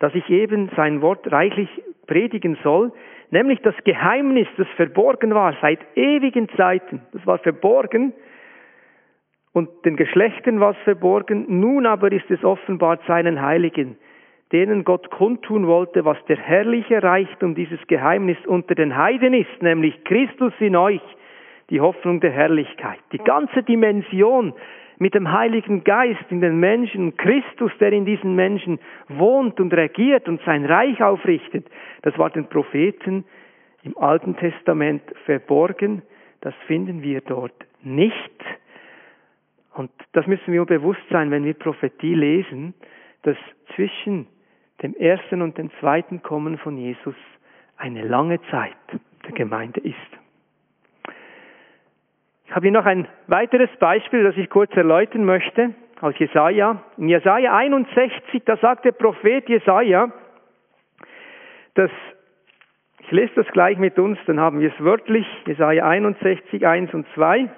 dass 0.00 0.14
ich 0.14 0.28
eben 0.28 0.70
sein 0.76 1.00
Wort 1.00 1.30
reichlich 1.32 1.70
predigen 2.06 2.58
soll, 2.62 2.92
nämlich 3.30 3.60
das 3.62 3.74
Geheimnis, 3.84 4.48
das 4.56 4.68
verborgen 4.76 5.34
war 5.34 5.54
seit 5.60 5.80
ewigen 5.96 6.48
Zeiten, 6.56 7.02
das 7.12 7.26
war 7.26 7.38
verborgen, 7.38 8.12
und 9.52 9.68
den 9.84 9.96
Geschlechtern 9.96 10.60
was 10.60 10.76
verborgen, 10.84 11.46
nun 11.48 11.86
aber 11.86 12.12
ist 12.12 12.30
es 12.30 12.44
offenbart 12.44 13.02
seinen 13.06 13.42
Heiligen, 13.42 13.96
denen 14.52 14.84
Gott 14.84 15.10
kundtun 15.10 15.66
wollte, 15.66 16.04
was 16.04 16.18
der 16.28 16.36
herrliche 16.36 17.02
Reichtum 17.02 17.54
dieses 17.54 17.84
Geheimnis 17.88 18.38
unter 18.46 18.74
den 18.74 18.96
Heiden 18.96 19.34
ist, 19.34 19.60
nämlich 19.60 20.04
Christus 20.04 20.52
in 20.60 20.76
euch, 20.76 21.02
die 21.68 21.80
Hoffnung 21.80 22.20
der 22.20 22.30
Herrlichkeit. 22.30 23.00
Die 23.12 23.18
ganze 23.18 23.62
Dimension 23.62 24.54
mit 25.00 25.14
dem 25.14 25.32
Heiligen 25.32 25.82
Geist 25.82 26.24
in 26.28 26.42
den 26.42 26.60
Menschen, 26.60 27.16
Christus, 27.16 27.72
der 27.80 27.90
in 27.90 28.04
diesen 28.04 28.36
Menschen 28.36 28.78
wohnt 29.08 29.58
und 29.58 29.72
regiert 29.72 30.28
und 30.28 30.42
sein 30.44 30.66
Reich 30.66 31.02
aufrichtet, 31.02 31.66
das 32.02 32.16
war 32.18 32.28
den 32.28 32.46
Propheten 32.46 33.24
im 33.82 33.96
Alten 33.96 34.36
Testament 34.36 35.02
verborgen, 35.24 36.02
das 36.42 36.54
finden 36.66 37.02
wir 37.02 37.22
dort 37.22 37.54
nicht. 37.82 38.44
Und 39.72 39.90
das 40.12 40.26
müssen 40.26 40.52
wir 40.52 40.66
bewusst 40.66 41.00
sein, 41.10 41.30
wenn 41.30 41.44
wir 41.44 41.54
Prophetie 41.54 42.14
lesen, 42.14 42.74
dass 43.22 43.38
zwischen 43.74 44.26
dem 44.82 44.94
ersten 44.94 45.40
und 45.40 45.56
dem 45.56 45.70
zweiten 45.80 46.22
Kommen 46.22 46.58
von 46.58 46.76
Jesus 46.76 47.14
eine 47.78 48.02
lange 48.02 48.38
Zeit 48.50 48.76
der 49.24 49.32
Gemeinde 49.32 49.80
ist. 49.80 50.19
Ich 52.50 52.56
habe 52.56 52.66
hier 52.66 52.72
noch 52.72 52.84
ein 52.84 53.06
weiteres 53.28 53.70
Beispiel, 53.78 54.24
das 54.24 54.36
ich 54.36 54.50
kurz 54.50 54.72
erläutern 54.76 55.24
möchte, 55.24 55.72
aus 56.00 56.18
Jesaja. 56.18 56.82
In 56.96 57.08
Jesaja 57.08 57.54
61, 57.54 58.42
da 58.44 58.56
sagt 58.56 58.84
der 58.84 58.90
Prophet 58.90 59.48
Jesaja, 59.48 60.10
dass, 61.74 61.92
ich 62.98 63.10
lese 63.12 63.34
das 63.36 63.46
gleich 63.52 63.78
mit 63.78 64.00
uns, 64.00 64.18
dann 64.26 64.40
haben 64.40 64.58
wir 64.58 64.72
es 64.76 64.84
wörtlich, 64.84 65.24
Jesaja 65.46 65.86
61, 65.86 66.66
1 66.66 66.92
und 66.92 67.06
2. 67.14 67.48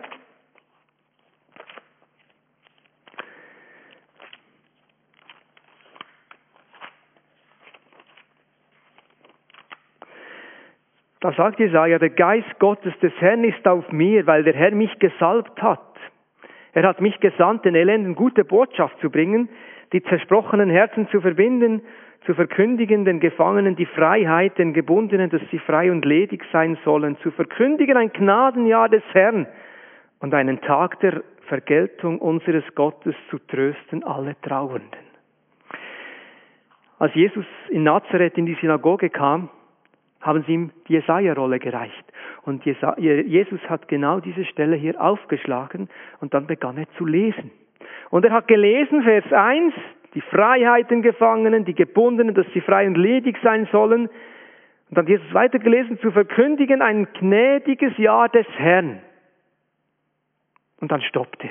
Da 11.22 11.30
sagt 11.35 11.61
Jesaja, 11.61 12.00
der 12.00 12.11
Geist 12.11 12.58
Gottes 12.58 12.92
des 12.98 13.12
Herrn 13.20 13.44
ist 13.44 13.66
auf 13.68 13.92
mir, 13.92 14.26
weil 14.26 14.42
der 14.42 14.54
Herr 14.54 14.72
mich 14.72 14.98
gesalbt 14.98 15.62
hat. 15.62 15.80
Er 16.72 16.82
hat 16.82 17.00
mich 17.00 17.20
gesandt, 17.20 17.64
den 17.64 17.76
Elenden 17.76 18.16
gute 18.16 18.44
Botschaft 18.44 18.98
zu 19.00 19.08
bringen, 19.08 19.48
die 19.92 20.02
zersprochenen 20.02 20.68
Herzen 20.68 21.06
zu 21.11 21.20
verbinden, 21.20 21.82
zu 22.26 22.35
verkündigen 22.35 23.04
den 23.04 23.20
Gefangenen 23.20 23.76
die 23.76 23.87
Freiheit, 23.87 24.58
den 24.58 24.72
Gebundenen, 24.72 25.30
dass 25.30 25.42
sie 25.52 25.61
frei 25.61 25.92
und 25.92 26.04
ledig 26.04 26.42
sein 26.50 26.76
sollen, 26.85 27.16
zu 27.18 27.30
verkündigen 27.30 27.96
ein 27.96 28.12
Gnadenjahr 28.12 28.88
des 28.88 29.04
Herrn 29.12 29.46
und 30.18 30.35
einen 30.35 30.61
Tag 30.61 30.98
der 31.00 31.22
Vergeltung 31.46 32.18
unseres 32.18 32.64
Gottes 32.74 33.14
zu 33.30 33.38
trösten 33.38 34.02
alle 34.02 34.35
Trauernden. 34.42 35.06
Als 36.98 37.14
Jesus 37.14 37.46
in 37.68 37.85
Nazareth 37.85 38.37
in 38.38 38.46
die 38.46 38.56
Synagoge 38.61 39.08
kam, 39.08 39.50
haben 40.22 40.44
sie 40.46 40.54
ihm 40.54 40.70
die 40.88 40.94
Jesaja-Rolle 40.94 41.58
gereicht. 41.58 42.04
Und 42.42 42.64
Jesus 42.64 43.61
hat 43.68 43.88
genau 43.88 44.20
diese 44.20 44.44
Stelle 44.44 44.76
hier 44.76 45.00
aufgeschlagen 45.00 45.88
und 46.20 46.32
dann 46.32 46.46
begann 46.46 46.78
er 46.78 46.88
zu 46.96 47.04
lesen. 47.04 47.50
Und 48.11 48.24
er 48.24 48.32
hat 48.32 48.48
gelesen, 48.48 49.02
Vers 49.02 49.30
1, 49.32 49.74
die 50.14 50.20
Freiheiten 50.20 51.02
Gefangenen, 51.02 51.64
die 51.64 51.74
Gebundenen, 51.74 52.35
dass 52.35 52.46
sie 52.54 52.61
frei 52.61 52.87
und 52.87 52.96
ledig 52.96 53.37
sein 53.42 53.68
sollen. 53.72 54.08
Und 54.88 54.98
dann 54.98 55.06
Jesus 55.06 55.32
weitergelesen, 55.32 55.98
zu 56.00 56.11
verkündigen 56.11 56.82
ein 56.82 57.08
gnädiges 57.14 57.96
Jahr 57.98 58.28
des 58.28 58.46
Herrn. 58.56 59.00
Und 60.80 60.92
dann 60.92 61.00
stoppt 61.02 61.42
er. 61.44 61.50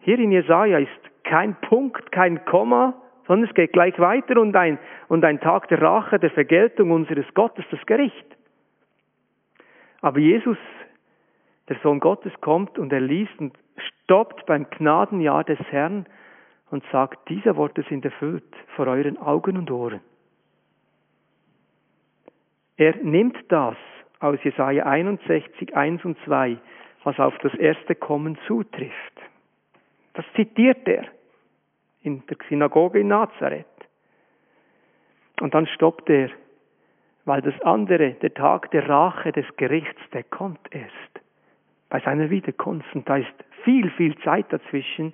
Hier 0.00 0.18
in 0.18 0.30
Jesaja 0.30 0.78
ist 0.78 0.90
kein 1.24 1.54
Punkt, 1.54 2.12
kein 2.12 2.44
Komma, 2.44 2.94
sondern 3.26 3.48
es 3.48 3.54
geht 3.54 3.72
gleich 3.72 3.98
weiter 3.98 4.40
und 4.40 4.54
ein, 4.56 4.78
und 5.08 5.24
ein 5.24 5.40
Tag 5.40 5.68
der 5.68 5.80
Rache, 5.80 6.18
der 6.18 6.30
Vergeltung 6.30 6.90
unseres 6.90 7.26
Gottes, 7.34 7.64
das 7.70 7.84
Gericht. 7.86 8.26
Aber 10.00 10.18
Jesus, 10.18 10.58
der 11.68 11.76
Sohn 11.82 12.00
Gottes, 12.00 12.32
kommt 12.40 12.78
und 12.78 12.92
er 12.92 13.00
liest 13.00 13.38
und 13.38 13.56
stoppt 14.04 14.44
beim 14.46 14.68
Gnadenjahr 14.68 15.44
des 15.44 15.58
Herrn 15.70 16.06
und 16.70 16.84
sagt, 16.92 17.28
diese 17.28 17.56
Worte 17.56 17.82
sind 17.88 18.04
erfüllt 18.04 18.44
vor 18.76 18.86
euren 18.86 19.16
Augen 19.18 19.56
und 19.56 19.70
Ohren. 19.70 20.00
Er 22.76 22.96
nimmt 22.96 23.36
das 23.48 23.76
aus 24.18 24.42
Jesaja 24.42 24.84
61, 24.84 25.76
1 25.76 26.04
und 26.04 26.18
2, 26.24 26.58
was 27.04 27.18
auf 27.18 27.36
das 27.38 27.54
erste 27.54 27.94
Kommen 27.94 28.36
zutrifft. 28.46 29.12
Das 30.14 30.24
zitiert 30.34 30.86
er 30.86 31.04
in 32.04 32.22
der 32.28 32.36
Synagoge 32.48 33.00
in 33.00 33.08
Nazareth. 33.08 33.66
Und 35.40 35.54
dann 35.54 35.66
stoppt 35.66 36.08
er, 36.10 36.30
weil 37.24 37.40
das 37.40 37.58
andere, 37.62 38.12
der 38.12 38.34
Tag 38.34 38.70
der 38.70 38.88
Rache 38.88 39.32
des 39.32 39.46
Gerichts, 39.56 40.00
der 40.12 40.22
kommt 40.22 40.60
erst 40.70 40.92
bei 41.88 41.98
seiner 42.00 42.30
Wiederkunft. 42.30 42.94
Und 42.94 43.08
da 43.08 43.16
ist 43.16 43.32
viel, 43.64 43.90
viel 43.90 44.16
Zeit 44.18 44.46
dazwischen. 44.50 45.12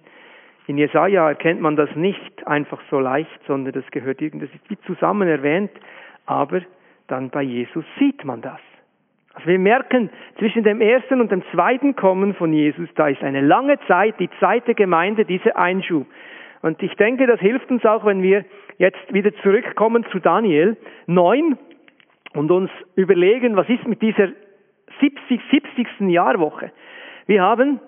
In 0.67 0.77
Jesaja 0.77 1.29
erkennt 1.29 1.61
man 1.61 1.77
das 1.77 1.95
nicht 1.95 2.47
einfach 2.47 2.81
so 2.91 2.99
leicht, 2.99 3.41
sondern 3.47 3.73
das 3.73 3.89
gehört 3.93 4.21
irgendwie, 4.21 4.47
das 4.47 4.55
ist 4.55 4.71
wie 4.71 4.79
zusammen 4.81 5.29
erwähnt, 5.29 5.71
aber 6.27 6.61
dann 7.07 7.31
bei 7.31 7.43
Jesus 7.43 7.85
sieht 7.99 8.25
man 8.25 8.41
das. 8.41 8.61
Also 9.35 9.47
wir 9.47 9.59
merken, 9.59 10.11
zwischen 10.39 10.65
dem 10.65 10.81
ersten 10.81 11.21
und 11.21 11.31
dem 11.31 11.43
zweiten 11.53 11.95
Kommen 11.95 12.35
von 12.35 12.53
Jesus, 12.53 12.89
da 12.97 13.09
ist 13.09 13.23
eine 13.23 13.41
lange 13.41 13.79
Zeit, 13.87 14.19
die 14.19 14.31
Zeit 14.41 14.67
der 14.67 14.75
Gemeinde, 14.75 15.25
dieser 15.25 15.57
Einschub. 15.57 16.07
Und 16.63 16.83
ich 16.83 16.95
denke, 16.97 17.27
das 17.27 17.41
hilft 17.41 17.71
uns 17.71 17.85
auch, 17.85 18.05
wenn 18.05 18.23
wir 18.23 18.45
jetzt 18.79 19.13
wieder 19.13 19.35
zurückkommen 19.43 20.05
zu 20.11 20.19
Daniel 20.19 20.77
9 21.07 21.57
und 22.35 22.51
uns 22.51 22.71
überlegen, 22.97 23.57
was 23.57 23.69
ist 23.69 23.87
mit 23.87 24.03
dieser 24.03 24.29
70, 25.01 25.41
70. 25.51 26.11
Jahrwoche. 26.11 26.73
Wir 27.27 27.43
haben 27.43 27.81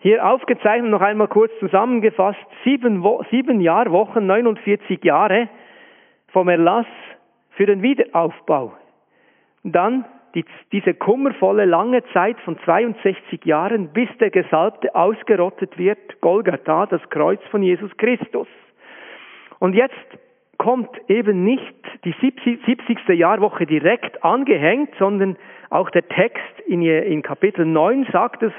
hier 0.00 0.26
aufgezeichnet, 0.26 0.90
noch 0.90 1.00
einmal 1.00 1.28
kurz 1.28 1.52
zusammengefasst, 1.60 2.38
sieben, 2.64 3.02
Wo 3.02 3.22
sieben 3.30 3.60
Jahrwochen, 3.60 4.26
49 4.26 5.02
Jahre 5.04 5.48
vom 6.28 6.48
Erlass 6.48 6.86
für 7.50 7.66
den 7.66 7.82
Wiederaufbau. 7.82 8.72
Dann 9.64 10.04
die, 10.34 10.44
diese 10.72 10.94
kummervolle 10.94 11.64
lange 11.64 12.02
Zeit 12.12 12.38
von 12.40 12.58
62 12.64 13.44
Jahren, 13.44 13.88
bis 13.92 14.08
der 14.20 14.30
Gesalbte 14.30 14.94
ausgerottet 14.94 15.78
wird, 15.78 16.20
Golgatha, 16.20 16.86
das 16.86 17.02
Kreuz 17.10 17.40
von 17.50 17.62
Jesus 17.62 17.90
Christus. 17.96 18.48
Und 19.58 19.74
jetzt 19.74 19.94
kommt 20.58 20.90
eben 21.08 21.44
nicht 21.44 21.74
die 22.04 22.14
70. 22.20 23.08
Jahrwoche 23.10 23.66
direkt 23.66 24.22
angehängt, 24.24 24.90
sondern 24.98 25.36
auch 25.70 25.90
der 25.90 26.06
Text 26.08 26.60
in, 26.66 26.82
in 26.82 27.22
Kapitel 27.22 27.64
9 27.64 28.06
sagt 28.12 28.42
es, 28.42 28.52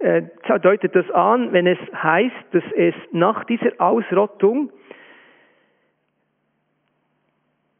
äh, 0.00 0.22
deutet 0.60 0.94
das 0.94 1.10
an, 1.10 1.52
wenn 1.52 1.66
es 1.66 1.78
heißt, 1.94 2.34
dass 2.52 2.64
es 2.76 2.94
nach 3.12 3.44
dieser 3.44 3.72
Ausrottung 3.78 4.70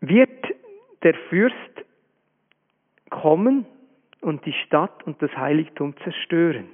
wird 0.01 0.31
der 1.03 1.15
Fürst 1.29 1.57
kommen 3.11 3.67
und 4.21 4.45
die 4.47 4.53
Stadt 4.53 5.03
und 5.07 5.21
das 5.23 5.35
Heiligtum 5.37 5.95
zerstören. 6.05 6.67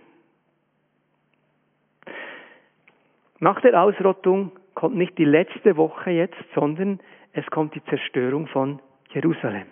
Nach 3.40 3.60
der 3.60 3.82
Ausrottung 3.82 4.52
kommt 4.74 4.96
nicht 4.96 5.16
die 5.18 5.24
letzte 5.24 5.76
Woche 5.76 6.10
jetzt, 6.10 6.36
sondern 6.54 7.00
es 7.32 7.46
kommt 7.46 7.74
die 7.74 7.84
Zerstörung 7.84 8.46
von 8.46 8.80
Jerusalem. 9.12 9.66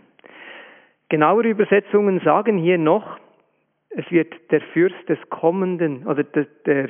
Genauere 1.09 1.49
Übersetzungen 1.49 2.21
sagen 2.21 2.59
hier 2.59 2.79
noch, 2.79 3.19
es 3.91 4.11
wird 4.11 4.35
der 4.51 4.61
Fürst 4.61 5.09
des 5.09 5.19
kommenden, 5.31 6.07
oder 6.07 6.25
der, 6.25 6.47
der, 6.67 6.89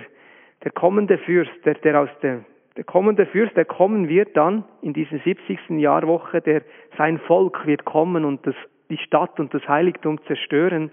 der 0.64 0.72
kommende 0.72 1.18
Fürst, 1.18 1.52
der, 1.64 1.74
der 1.74 2.00
aus 2.00 2.08
der, 2.22 2.44
der 2.76 2.84
kommende 2.84 3.26
Fürst, 3.26 3.56
der 3.56 3.64
kommen 3.64 4.08
wird 4.08 4.36
dann 4.36 4.64
in 4.82 4.92
dieser 4.92 5.18
70. 5.18 5.58
Jahrwoche, 5.70 6.40
der, 6.40 6.62
sein 6.96 7.18
Volk 7.20 7.66
wird 7.66 7.84
kommen 7.84 8.24
und 8.24 8.46
das 8.46 8.54
die 8.90 8.98
Stadt 8.98 9.38
und 9.38 9.52
das 9.54 9.66
Heiligtum 9.68 10.20
zerstören. 10.26 10.90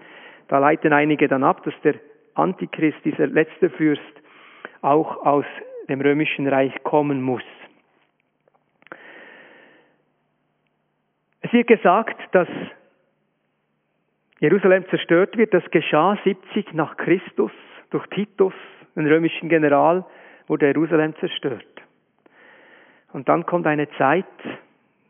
Da 0.48 0.60
leiten 0.60 0.94
einige 0.94 1.28
dann 1.28 1.44
ab, 1.44 1.64
dass 1.64 1.74
der 1.84 1.96
Antichrist, 2.34 2.98
dieser 3.04 3.28
letzte 3.28 3.70
Fürst, 3.70 4.02
auch 4.82 5.26
aus 5.26 5.46
dem 5.88 6.02
römischen 6.02 6.48
Reich 6.48 6.74
kommen 6.84 7.22
muss. 7.22 7.44
Es 11.42 11.54
wird 11.54 11.68
gesagt, 11.68 12.20
dass 12.34 12.48
Jerusalem 14.40 14.86
zerstört 14.90 15.38
wird. 15.38 15.54
Das 15.54 15.64
geschah 15.72 16.18
70 16.24 16.74
nach 16.74 16.98
Christus 16.98 17.52
durch 17.92 18.06
Titus, 18.08 18.54
den 18.96 19.08
römischen 19.08 19.48
General, 19.50 20.06
wurde 20.48 20.68
Jerusalem 20.68 21.16
zerstört. 21.20 21.66
Und 23.14 23.30
dann 23.30 23.46
kommt 23.46 23.66
eine 23.68 23.90
Zeit, 23.92 24.26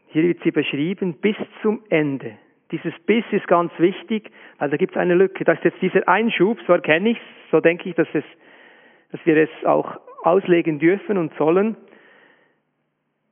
hier 0.08 0.24
wird 0.24 0.43
sie 0.43 0.52
beschrieben, 0.52 1.15
bis 1.15 1.36
zum 1.62 1.82
Ende 1.89 2.38
dieses 2.75 2.99
Biss 3.05 3.23
ist 3.31 3.47
ganz 3.47 3.71
wichtig, 3.77 4.29
weil 4.57 4.69
da 4.69 4.77
gibt 4.77 4.95
es 4.95 4.97
eine 4.97 5.15
Lücke. 5.15 5.45
Da 5.45 5.53
ist 5.53 5.63
jetzt 5.63 5.81
dieser 5.81 6.07
Einschub, 6.07 6.59
so 6.67 6.73
erkenne 6.73 7.11
ich 7.11 7.17
es, 7.17 7.51
so 7.51 7.61
denke 7.61 7.89
ich, 7.89 7.95
dass, 7.95 8.07
es, 8.13 8.23
dass 9.11 9.25
wir 9.25 9.38
es 9.38 9.65
auch 9.65 9.99
auslegen 10.23 10.79
dürfen 10.79 11.17
und 11.17 11.33
sollen. 11.38 11.77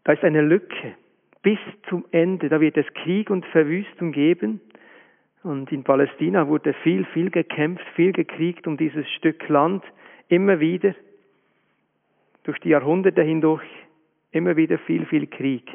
Da 0.05 0.13
ist 0.13 0.23
eine 0.23 0.41
Lücke 0.41 0.95
bis 1.41 1.59
zum 1.89 2.05
Ende. 2.11 2.47
Da 2.47 2.61
wird 2.61 2.77
es 2.77 2.85
Krieg 2.93 3.29
und 3.29 3.45
Verwüstung 3.47 4.13
geben. 4.13 4.61
Und 5.43 5.71
in 5.73 5.83
Palästina 5.83 6.47
wurde 6.47 6.73
viel, 6.83 7.03
viel 7.07 7.29
gekämpft, 7.29 7.85
viel 7.95 8.13
gekriegt 8.13 8.65
um 8.65 8.77
dieses 8.77 9.09
Stück 9.11 9.49
Land. 9.49 9.83
Immer 10.29 10.61
wieder, 10.61 10.95
durch 12.43 12.59
die 12.59 12.69
Jahrhunderte 12.69 13.23
hindurch, 13.23 13.67
immer 14.31 14.55
wieder 14.55 14.77
viel, 14.79 15.05
viel 15.05 15.27
Krieg. 15.27 15.69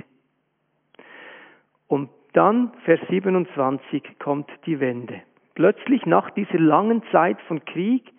Und 1.87 2.09
dann, 2.39 2.71
Vers 2.85 3.01
27, 3.11 4.21
kommt 4.21 4.49
die 4.65 4.79
Wende. 4.79 5.23
Plötzlich 5.57 6.07
nach 6.07 6.31
dieser 6.31 6.61
langen 6.61 7.03
Zeit 7.11 7.41
von 7.49 7.65
Krieg 7.65 8.13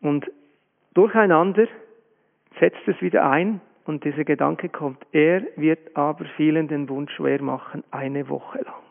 und 0.00 0.28
durcheinander, 0.92 1.68
setzt 2.58 2.80
es 2.88 3.00
wieder 3.00 3.30
ein 3.30 3.60
und 3.84 4.02
dieser 4.02 4.24
Gedanke 4.24 4.68
kommt, 4.68 5.06
er 5.12 5.42
wird 5.54 5.96
aber 5.96 6.24
vielen 6.36 6.66
den 6.66 6.88
Wunsch 6.88 7.14
schwer 7.14 7.40
machen, 7.40 7.84
eine 7.92 8.28
Woche 8.28 8.62
lang. 8.62 8.82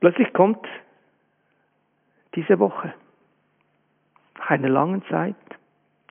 Plötzlich 0.00 0.32
kommt 0.32 0.66
diese 2.34 2.58
Woche, 2.58 2.92
nach 4.36 4.50
einer 4.50 4.68
langen 4.68 5.04
Zeit, 5.08 5.36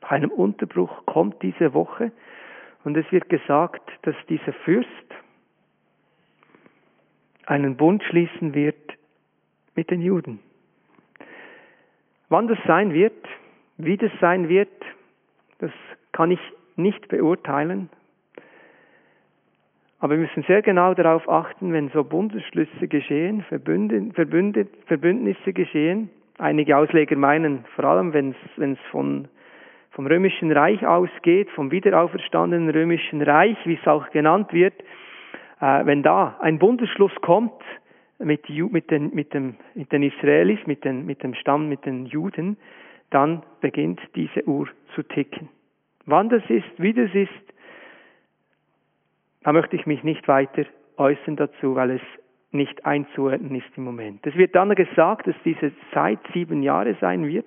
nach 0.02 0.12
einem 0.12 0.32
Unterbruch 0.32 1.06
kommt 1.06 1.42
diese 1.42 1.74
Woche 1.74 2.14
und 2.84 2.98
es 2.98 3.10
wird 3.12 3.30
gesagt, 3.30 3.82
dass 4.04 4.16
dieser 4.30 4.54
Fürst 4.54 4.90
einen 7.46 7.76
Bund 7.76 8.04
schließen 8.04 8.54
wird 8.54 8.94
mit 9.76 9.90
den 9.90 10.02
Juden. 10.02 10.40
Wann 12.30 12.48
das 12.48 12.58
sein 12.66 12.94
wird, 12.94 13.28
wie 13.78 13.98
das 13.98 14.12
sein 14.20 14.50
wird, 14.50 14.70
das 15.60 15.72
kann 16.12 16.32
ich 16.32 16.40
nicht 16.76 17.08
beurteilen. 17.08 17.90
Aber 20.00 20.14
wir 20.14 20.22
müssen 20.22 20.44
sehr 20.44 20.62
genau 20.62 20.94
darauf 20.94 21.30
achten, 21.30 21.72
wenn 21.72 21.90
so 21.90 22.04
Bundesschlüsse 22.04 22.88
geschehen, 22.88 23.44
Verbündnisse 23.44 25.54
geschehen. 25.54 26.10
Einige 26.38 26.78
Ausleger 26.78 27.16
meinen, 27.16 27.64
vor 27.76 27.86
allem 27.86 28.14
wenn 28.14 28.36
es 28.58 28.80
von, 28.92 29.28
vom 29.94 30.08
Römischen 30.08 30.52
Reich 30.52 30.86
ausgeht, 30.86 31.50
vom 31.52 31.72
wiederauferstandenen 31.72 32.70
Römischen 32.70 33.22
Reich, 33.22 33.58
wie 33.66 33.78
es 33.80 33.88
auch 33.88 34.10
genannt 34.10 34.52
wird, 34.52 34.74
äh, 35.62 35.86
wenn 35.86 36.02
da 36.02 36.38
ein 36.40 36.58
Bundesschluss 36.60 37.14
kommt 37.22 37.62
mit, 38.18 38.48
den, 38.50 39.14
mit, 39.14 39.34
dem, 39.34 39.56
mit 39.76 39.92
den 39.92 40.04
Israelis, 40.04 40.60
mit, 40.66 40.84
den, 40.84 41.06
mit 41.06 41.22
dem 41.22 41.36
Stamm, 41.36 41.70
mit 41.70 41.86
den 41.86 42.08
Juden, 42.08 42.58
dann 43.12 43.44
beginnt 43.62 44.02
diese 44.16 44.48
Uhr 44.48 44.68
zu 44.96 45.04
ticken. 45.04 45.50
Wann 46.06 46.30
das 46.30 46.44
ist, 46.50 46.66
wie 46.78 46.94
das 46.94 47.14
ist, 47.14 47.30
da 49.44 49.54
möchte 49.54 49.76
ich 49.76 49.86
mich 49.86 50.04
nicht 50.04 50.28
weiter 50.28 50.66
äußern 50.98 51.36
dazu, 51.36 51.76
weil 51.76 51.92
es 51.92 52.02
nicht 52.52 52.86
einzuordnen 52.86 53.56
ist 53.56 53.78
im 53.78 53.84
Moment. 53.84 54.26
Es 54.26 54.36
wird 54.36 54.56
dann 54.56 54.74
gesagt, 54.74 55.28
dass 55.28 55.36
diese 55.46 55.72
Zeit 55.94 56.20
sieben 56.34 56.64
Jahre 56.64 56.96
sein 57.00 57.28
wird. 57.28 57.46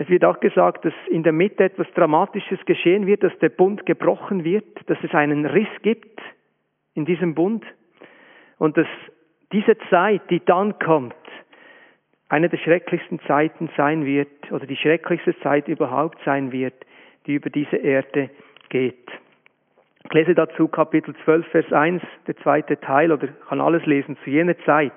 Es 0.00 0.08
wird 0.08 0.24
auch 0.24 0.40
gesagt, 0.40 0.86
dass 0.86 0.94
in 1.10 1.24
der 1.24 1.34
Mitte 1.34 1.62
etwas 1.62 1.86
Dramatisches 1.94 2.58
geschehen 2.64 3.06
wird, 3.06 3.22
dass 3.22 3.38
der 3.40 3.50
Bund 3.50 3.84
gebrochen 3.84 4.44
wird, 4.44 4.64
dass 4.86 4.96
es 5.02 5.12
einen 5.12 5.44
Riss 5.44 5.68
gibt 5.82 6.18
in 6.94 7.04
diesem 7.04 7.34
Bund 7.34 7.66
und 8.56 8.78
dass 8.78 8.86
diese 9.52 9.76
Zeit, 9.90 10.22
die 10.30 10.42
dann 10.42 10.78
kommt, 10.78 11.14
eine 12.30 12.48
der 12.48 12.56
schrecklichsten 12.56 13.20
Zeiten 13.26 13.68
sein 13.76 14.06
wird 14.06 14.50
oder 14.50 14.64
die 14.64 14.76
schrecklichste 14.76 15.38
Zeit 15.40 15.68
überhaupt 15.68 16.16
sein 16.24 16.50
wird, 16.50 16.86
die 17.26 17.34
über 17.34 17.50
diese 17.50 17.76
Erde 17.76 18.30
geht. 18.70 19.06
Ich 20.04 20.12
lese 20.14 20.34
dazu 20.34 20.66
Kapitel 20.68 21.14
12, 21.26 21.46
Vers 21.48 21.72
1, 21.74 22.02
der 22.26 22.38
zweite 22.38 22.80
Teil, 22.80 23.12
oder 23.12 23.28
kann 23.50 23.60
alles 23.60 23.84
lesen. 23.84 24.16
Zu 24.24 24.30
jener 24.30 24.56
Zeit 24.64 24.94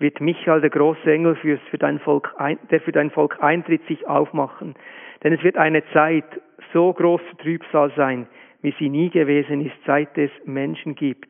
wird 0.00 0.20
Michael, 0.20 0.62
der 0.62 0.70
große 0.70 1.12
Engel, 1.12 1.36
für 1.36 1.78
dein 1.78 2.00
Volk, 2.00 2.34
der 2.70 2.80
für 2.80 2.92
dein 2.92 3.10
Volk 3.10 3.40
eintritt, 3.42 3.86
sich 3.86 4.08
aufmachen. 4.08 4.74
Denn 5.22 5.34
es 5.34 5.42
wird 5.42 5.56
eine 5.56 5.84
Zeit 5.92 6.24
so 6.72 6.92
großer 6.92 7.36
Trübsal 7.38 7.92
sein, 7.94 8.26
wie 8.62 8.74
sie 8.78 8.88
nie 8.88 9.10
gewesen 9.10 9.64
ist, 9.64 9.76
seit 9.86 10.16
es 10.16 10.30
Menschen 10.46 10.94
gibt, 10.94 11.28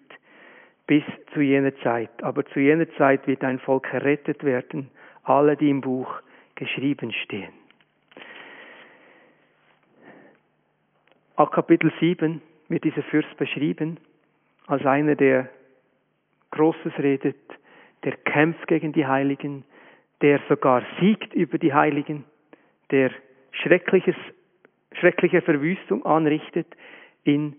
bis 0.87 1.02
zu 1.35 1.40
jener 1.40 1.76
Zeit. 1.78 2.11
Aber 2.22 2.44
zu 2.46 2.61
jener 2.61 2.88
Zeit 2.94 3.26
wird 3.26 3.42
ein 3.42 3.59
Volk 3.59 3.92
errettet 3.92 4.44
werden, 4.44 4.90
alle, 5.24 5.56
die 5.56 5.70
im 5.70 5.80
Buch 5.80 6.22
geschrieben 6.54 7.12
stehen. 7.12 7.52
Auch 11.35 11.50
Kapitel 11.50 11.92
7 11.98 12.40
wird 12.68 12.85
dieser 12.85 13.02
Fürst 13.02 13.37
beschrieben 13.37 13.98
als 14.66 14.85
einer, 14.87 15.16
der 15.16 15.48
Großes 16.52 16.92
redet, 16.98 17.37
der 18.04 18.16
kämpft 18.16 18.66
gegen 18.66 18.92
die 18.92 19.06
Heiligen, 19.06 19.64
der 20.22 20.40
sogar 20.48 20.82
siegt 21.00 21.34
über 21.34 21.58
die 21.58 21.72
Heiligen, 21.72 22.24
der 22.90 23.10
schreckliches, 23.52 24.16
schreckliche 24.92 25.42
Verwüstung 25.42 26.04
anrichtet, 26.04 26.66
in, 27.24 27.56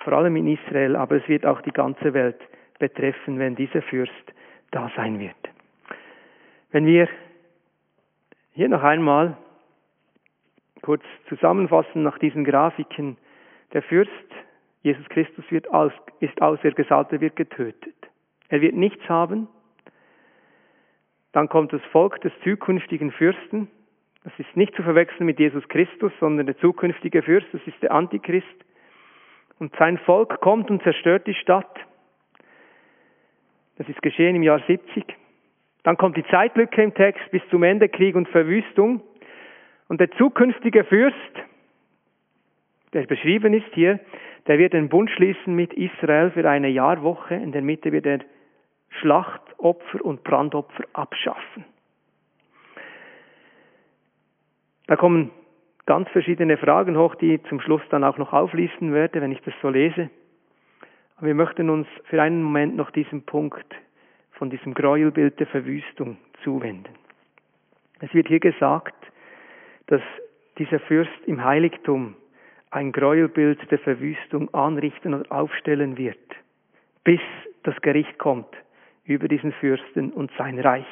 vor 0.00 0.14
allem 0.14 0.36
in 0.36 0.46
Israel, 0.46 0.96
aber 0.96 1.16
es 1.16 1.28
wird 1.28 1.46
auch 1.46 1.60
die 1.62 1.72
ganze 1.72 2.14
Welt 2.14 2.40
betreffen, 2.78 3.38
wenn 3.38 3.54
dieser 3.54 3.82
Fürst 3.82 4.12
da 4.70 4.90
sein 4.96 5.18
wird. 5.18 5.34
Wenn 6.70 6.86
wir 6.86 7.08
hier 8.52 8.68
noch 8.68 8.82
einmal 8.82 9.36
kurz 10.82 11.02
zusammenfassen 11.28 12.02
nach 12.02 12.18
diesen 12.18 12.44
Grafiken, 12.44 13.16
der 13.72 13.82
Fürst, 13.82 14.10
Jesus 14.82 15.06
Christus 15.08 15.44
wird 15.50 15.68
aus, 15.72 15.92
ist 16.20 16.40
ausergesalbt, 16.40 17.12
er 17.12 17.20
wird 17.20 17.36
getötet. 17.36 17.94
Er 18.48 18.60
wird 18.60 18.74
nichts 18.74 19.08
haben. 19.08 19.48
Dann 21.36 21.50
kommt 21.50 21.70
das 21.74 21.82
Volk 21.92 22.18
des 22.22 22.32
zukünftigen 22.44 23.12
Fürsten. 23.12 23.68
Das 24.24 24.32
ist 24.38 24.56
nicht 24.56 24.74
zu 24.74 24.82
verwechseln 24.82 25.26
mit 25.26 25.38
Jesus 25.38 25.68
Christus, 25.68 26.10
sondern 26.18 26.46
der 26.46 26.56
zukünftige 26.56 27.20
Fürst, 27.20 27.46
das 27.52 27.60
ist 27.66 27.76
der 27.82 27.92
Antichrist. 27.92 28.46
Und 29.58 29.70
sein 29.76 29.98
Volk 29.98 30.40
kommt 30.40 30.70
und 30.70 30.82
zerstört 30.82 31.26
die 31.26 31.34
Stadt. 31.34 31.78
Das 33.76 33.86
ist 33.86 34.00
geschehen 34.00 34.34
im 34.34 34.44
Jahr 34.44 34.62
70. 34.66 35.04
Dann 35.82 35.98
kommt 35.98 36.16
die 36.16 36.24
Zeitlücke 36.24 36.82
im 36.82 36.94
Text 36.94 37.30
bis 37.30 37.42
zum 37.50 37.64
Ende 37.64 37.90
Krieg 37.90 38.16
und 38.16 38.30
Verwüstung. 38.30 39.02
Und 39.88 40.00
der 40.00 40.10
zukünftige 40.12 40.84
Fürst, 40.84 41.16
der 42.94 43.02
beschrieben 43.02 43.52
ist 43.52 43.74
hier, 43.74 44.00
der 44.46 44.56
wird 44.56 44.72
den 44.72 44.88
Bund 44.88 45.10
schließen 45.10 45.54
mit 45.54 45.74
Israel 45.74 46.30
für 46.30 46.48
eine 46.48 46.68
Jahrwoche. 46.68 47.34
In 47.34 47.52
der 47.52 47.60
Mitte 47.60 47.92
wird 47.92 48.06
er 48.06 48.20
Schlachtopfer 49.00 50.04
und 50.04 50.24
Brandopfer 50.24 50.84
abschaffen. 50.92 51.64
Da 54.86 54.96
kommen 54.96 55.30
ganz 55.84 56.08
verschiedene 56.10 56.56
Fragen 56.56 56.96
hoch, 56.96 57.14
die 57.16 57.34
ich 57.34 57.44
zum 57.44 57.60
Schluss 57.60 57.82
dann 57.90 58.04
auch 58.04 58.18
noch 58.18 58.32
auflisten 58.32 58.92
werde, 58.92 59.20
wenn 59.20 59.32
ich 59.32 59.40
das 59.42 59.54
so 59.62 59.68
lese. 59.68 60.10
Aber 61.16 61.28
wir 61.28 61.34
möchten 61.34 61.70
uns 61.70 61.88
für 62.04 62.20
einen 62.20 62.42
Moment 62.42 62.76
noch 62.76 62.90
diesem 62.90 63.22
Punkt 63.22 63.66
von 64.32 64.50
diesem 64.50 64.74
Gräuelbild 64.74 65.40
der 65.40 65.46
Verwüstung 65.46 66.18
zuwenden. 66.44 66.94
Es 68.00 68.12
wird 68.12 68.28
hier 68.28 68.40
gesagt, 68.40 68.94
dass 69.86 70.02
dieser 70.58 70.80
Fürst 70.80 71.10
im 71.26 71.42
Heiligtum 71.42 72.16
ein 72.70 72.92
Gräuelbild 72.92 73.70
der 73.70 73.78
Verwüstung 73.78 74.52
anrichten 74.52 75.14
und 75.14 75.30
aufstellen 75.30 75.96
wird, 75.96 76.18
bis 77.04 77.20
das 77.62 77.80
Gericht 77.80 78.18
kommt 78.18 78.54
über 79.06 79.28
diesen 79.28 79.52
Fürsten 79.52 80.12
und 80.12 80.30
sein 80.36 80.58
Reich. 80.58 80.86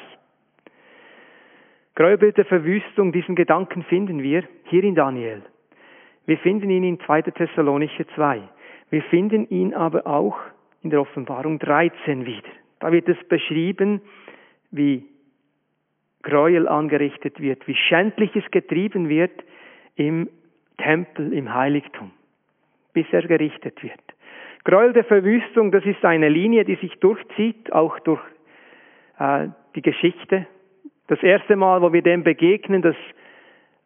Gräuelbild 1.95 2.37
der 2.37 2.45
Verwüstung, 2.45 3.11
diesen 3.11 3.35
Gedanken 3.35 3.83
finden 3.83 4.21
wir 4.21 4.43
hier 4.65 4.83
in 4.83 4.95
Daniel. 4.95 5.41
Wir 6.25 6.37
finden 6.39 6.69
ihn 6.69 6.83
in 6.83 6.99
2. 6.99 7.21
Thessalonicher 7.23 8.05
2. 8.15 8.41
Wir 8.89 9.01
finden 9.03 9.47
ihn 9.49 9.73
aber 9.73 10.05
auch 10.05 10.37
in 10.81 10.89
der 10.89 11.01
Offenbarung 11.01 11.59
13 11.59 12.25
wieder. 12.25 12.49
Da 12.79 12.91
wird 12.91 13.07
es 13.07 13.17
beschrieben, 13.27 14.01
wie 14.71 15.05
Gräuel 16.21 16.67
angerichtet 16.67 17.39
wird, 17.39 17.67
wie 17.67 17.75
Schändliches 17.75 18.43
getrieben 18.51 19.07
wird 19.09 19.43
im 19.95 20.29
Tempel, 20.77 21.33
im 21.33 21.53
Heiligtum, 21.53 22.11
bis 22.93 23.05
er 23.11 23.21
gerichtet 23.21 23.81
wird. 23.83 24.01
Gräuel 24.65 24.93
der 24.93 25.03
Verwüstung, 25.03 25.71
das 25.71 25.85
ist 25.85 26.03
eine 26.03 26.27
Linie, 26.27 26.65
die 26.65 26.75
sich 26.75 26.93
durchzieht, 26.99 27.71
auch 27.71 27.99
durch 27.99 28.21
äh, 29.19 29.47
die 29.75 29.83
Geschichte. 29.83 30.47
Das 31.07 31.21
erste 31.21 31.55
Mal, 31.55 31.83
wo 31.83 31.93
wir 31.93 32.01
dem 32.01 32.23
begegnen, 32.23 32.81
dass 32.81 32.95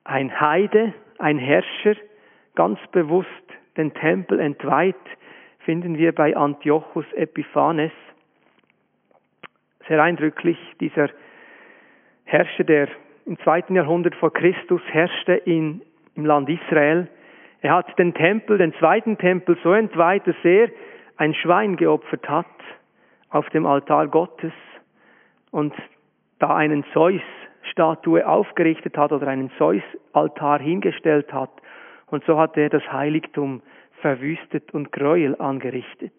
ein 0.05 0.39
Heide, 0.39 0.93
ein 1.17 1.37
Herrscher 1.37 1.95
ganz 2.55 2.79
bewusst 2.93 3.27
den 3.75 3.93
Tempel 3.93 4.39
entweiht, 4.39 4.95
finden 5.59 5.97
wir 5.97 6.15
bei 6.15 6.35
Antiochus 6.37 7.05
Epiphanes. 7.13 7.91
Sehr 9.89 10.01
eindrücklich, 10.01 10.57
dieser 10.79 11.09
Herrscher, 12.23 12.63
der 12.63 12.87
im 13.25 13.37
zweiten 13.39 13.75
Jahrhundert 13.75 14.15
vor 14.15 14.31
Christus 14.31 14.81
herrschte 14.87 15.33
in, 15.33 15.81
im 16.15 16.25
Land 16.25 16.47
Israel. 16.49 17.09
Er 17.61 17.75
hat 17.75 17.97
den 17.99 18.13
Tempel, 18.13 18.57
den 18.57 18.73
zweiten 18.75 19.17
Tempel 19.17 19.57
so 19.63 19.73
entweiht, 19.73 20.25
dass 20.27 20.35
er 20.43 20.69
ein 21.17 21.33
Schwein 21.33 21.75
geopfert 21.75 22.27
hat 22.29 22.45
auf 23.29 23.49
dem 23.49 23.65
Altar 23.65 24.07
Gottes 24.07 24.53
und 25.51 25.73
da 26.39 26.55
einen 26.55 26.85
Zeus-Statue 26.93 28.25
aufgerichtet 28.25 28.97
hat 28.97 29.11
oder 29.11 29.27
einen 29.27 29.51
Zeus-Altar 29.57 30.59
hingestellt 30.59 31.33
hat. 31.33 31.51
Und 32.07 32.23
so 32.23 32.39
hat 32.39 32.57
er 32.57 32.69
das 32.69 32.83
Heiligtum 32.91 33.61
verwüstet 34.01 34.73
und 34.73 34.91
Gräuel 34.91 35.35
angerichtet. 35.39 36.13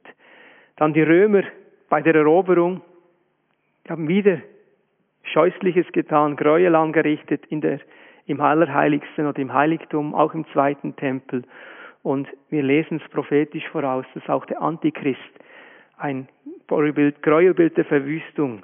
Dann 0.77 0.93
die 0.93 1.03
Römer 1.03 1.43
bei 1.89 2.03
der 2.03 2.15
Eroberung 2.15 2.83
haben 3.89 4.09
wieder 4.09 4.39
Scheußliches 5.23 5.91
getan, 5.93 6.37
Gräuel 6.37 6.75
angerichtet 6.75 7.47
in 7.47 7.61
der, 7.61 7.81
im 8.27 8.41
Allerheiligsten 8.41 9.27
oder 9.27 9.39
im 9.39 9.53
Heiligtum, 9.53 10.15
auch 10.15 10.35
im 10.35 10.47
zweiten 10.53 10.97
Tempel. 10.97 11.45
Und 12.03 12.29
wir 12.49 12.63
lesen 12.63 13.01
es 13.03 13.11
prophetisch 13.11 13.67
voraus, 13.69 14.07
dass 14.15 14.29
auch 14.29 14.47
der 14.47 14.63
Antichrist 14.63 15.21
ein 15.99 16.29
Gräuelbild 16.67 17.77
der 17.77 17.85
Verwüstung 17.85 18.63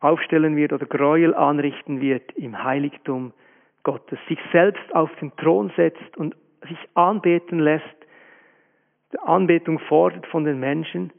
aufstellen 0.00 0.56
wird 0.56 0.72
oder 0.72 0.86
Gräuel 0.86 1.34
anrichten 1.34 2.00
wird 2.00 2.30
im 2.32 2.62
Heiligtum 2.62 3.32
Gottes, 3.82 4.18
sich 4.28 4.38
selbst 4.52 4.94
auf 4.94 5.10
den 5.16 5.34
Thron 5.36 5.72
setzt 5.76 6.16
und 6.16 6.36
sich 6.68 6.78
anbeten 6.94 7.58
lässt, 7.58 7.84
die 9.12 9.18
Anbetung 9.20 9.78
fordert 9.78 10.26
von 10.26 10.44
den 10.44 10.60
Menschen, 10.60 11.12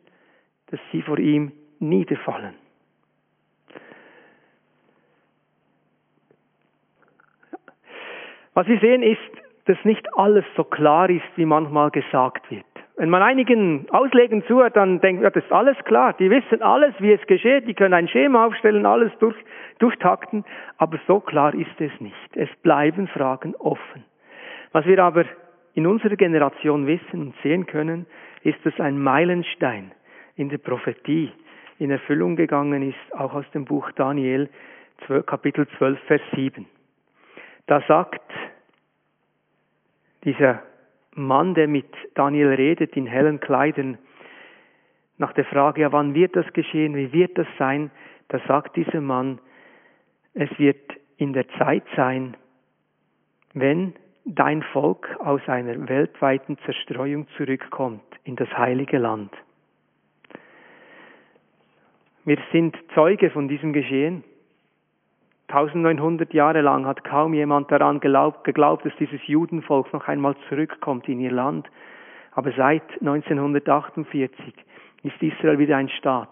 dass 0.68 0.80
sie 0.92 1.02
vor 1.02 1.18
ihm 1.18 1.52
niederfallen. 1.80 2.54
Was 8.60 8.68
wir 8.68 8.80
sehen 8.80 9.04
ist, 9.04 9.22
dass 9.68 9.78
nicht 9.86 10.06
alles 10.18 10.44
so 10.58 10.66
klar 10.66 11.10
ist, 11.10 11.24
wie 11.38 11.46
manchmal 11.46 11.92
gesagt 11.92 12.52
wird. 12.52 12.66
Wenn 12.98 13.10
man 13.10 13.22
einigen 13.22 13.90
Auslegen 13.90 14.44
zuhört, 14.48 14.76
dann 14.76 15.00
denkt 15.00 15.22
man, 15.22 15.24
ja, 15.24 15.30
das 15.30 15.46
ist 15.46 15.52
alles 15.54 15.78
klar. 15.86 16.12
Die 16.20 16.30
wissen 16.30 16.62
alles, 16.62 16.94
wie 17.00 17.14
es 17.14 17.26
geschieht. 17.26 17.70
Die 17.70 17.74
können 17.74 17.94
ein 17.94 18.10
Schema 18.10 18.46
aufstellen, 18.46 18.86
alles 18.86 19.14
durch, 19.20 19.38
durchtakten. 19.80 20.44
Aber 20.78 21.00
so 21.08 21.22
klar 21.22 21.54
ist 21.54 21.80
es 21.80 21.92
nicht. 22.02 22.36
Es 22.36 22.50
bleiben 22.62 23.08
Fragen 23.08 23.56
offen. 23.56 24.04
Was 24.74 24.86
wir 24.86 25.02
aber 25.02 25.24
in 25.74 25.88
unserer 25.88 26.18
Generation 26.18 26.86
wissen 26.86 27.28
und 27.28 27.36
sehen 27.42 27.66
können, 27.66 28.08
ist, 28.44 28.58
dass 28.66 28.78
ein 28.82 29.00
Meilenstein 29.00 29.94
in 30.36 30.50
der 30.50 30.58
Prophetie 30.58 31.32
in 31.78 31.92
Erfüllung 31.92 32.36
gegangen 32.36 32.82
ist, 32.90 33.18
auch 33.18 33.34
aus 33.36 33.50
dem 33.52 33.64
Buch 33.64 33.90
Daniel, 33.94 34.50
Kapitel 35.28 35.66
12, 35.78 35.98
Vers 36.08 36.22
7. 36.36 36.66
Da 37.70 37.84
sagt 37.88 38.24
dieser 40.24 40.64
Mann, 41.14 41.54
der 41.54 41.68
mit 41.68 41.86
Daniel 42.16 42.48
redet 42.48 42.98
in 42.98 43.06
hellen 43.06 43.40
Kleidern, 43.40 44.00
nach 45.20 45.34
der 45.34 45.46
Frage, 45.46 45.82
ja, 45.82 45.92
wann 45.92 46.16
wird 46.16 46.36
das 46.36 46.52
geschehen, 46.54 46.96
wie 46.96 47.14
wird 47.14 47.38
das 47.38 47.46
sein, 47.60 47.92
da 48.30 48.40
sagt 48.48 48.76
dieser 48.76 49.02
Mann, 49.02 49.40
es 50.34 50.50
wird 50.58 50.82
in 51.18 51.34
der 51.34 51.48
Zeit 51.60 51.84
sein, 51.96 52.36
wenn 53.54 53.94
dein 54.26 54.64
Volk 54.64 55.16
aus 55.20 55.48
einer 55.48 55.88
weltweiten 55.88 56.58
Zerstreuung 56.66 57.28
zurückkommt 57.38 58.02
in 58.24 58.36
das 58.36 58.50
heilige 58.58 58.98
Land. 58.98 59.32
Wir 62.26 62.40
sind 62.52 62.76
Zeuge 62.96 63.30
von 63.30 63.48
diesem 63.48 63.74
Geschehen. 63.74 64.24
1900 65.50 66.32
Jahre 66.32 66.62
lang 66.62 66.86
hat 66.86 67.04
kaum 67.04 67.34
jemand 67.34 67.72
daran 67.72 68.00
geglaubt, 68.00 68.44
geglaubt, 68.44 68.86
dass 68.86 68.96
dieses 69.00 69.20
Judenvolk 69.26 69.92
noch 69.94 70.08
einmal 70.08 70.36
zurückkommt 70.48 71.10
in 71.10 71.20
ihr 71.20 71.32
Land. 71.32 71.68
Aber 72.34 72.52
seit 72.56 72.84
1948 73.00 74.54
ist 75.02 75.22
Israel 75.22 75.58
wieder 75.58 75.78
ein 75.78 75.90
Staat. 75.90 76.30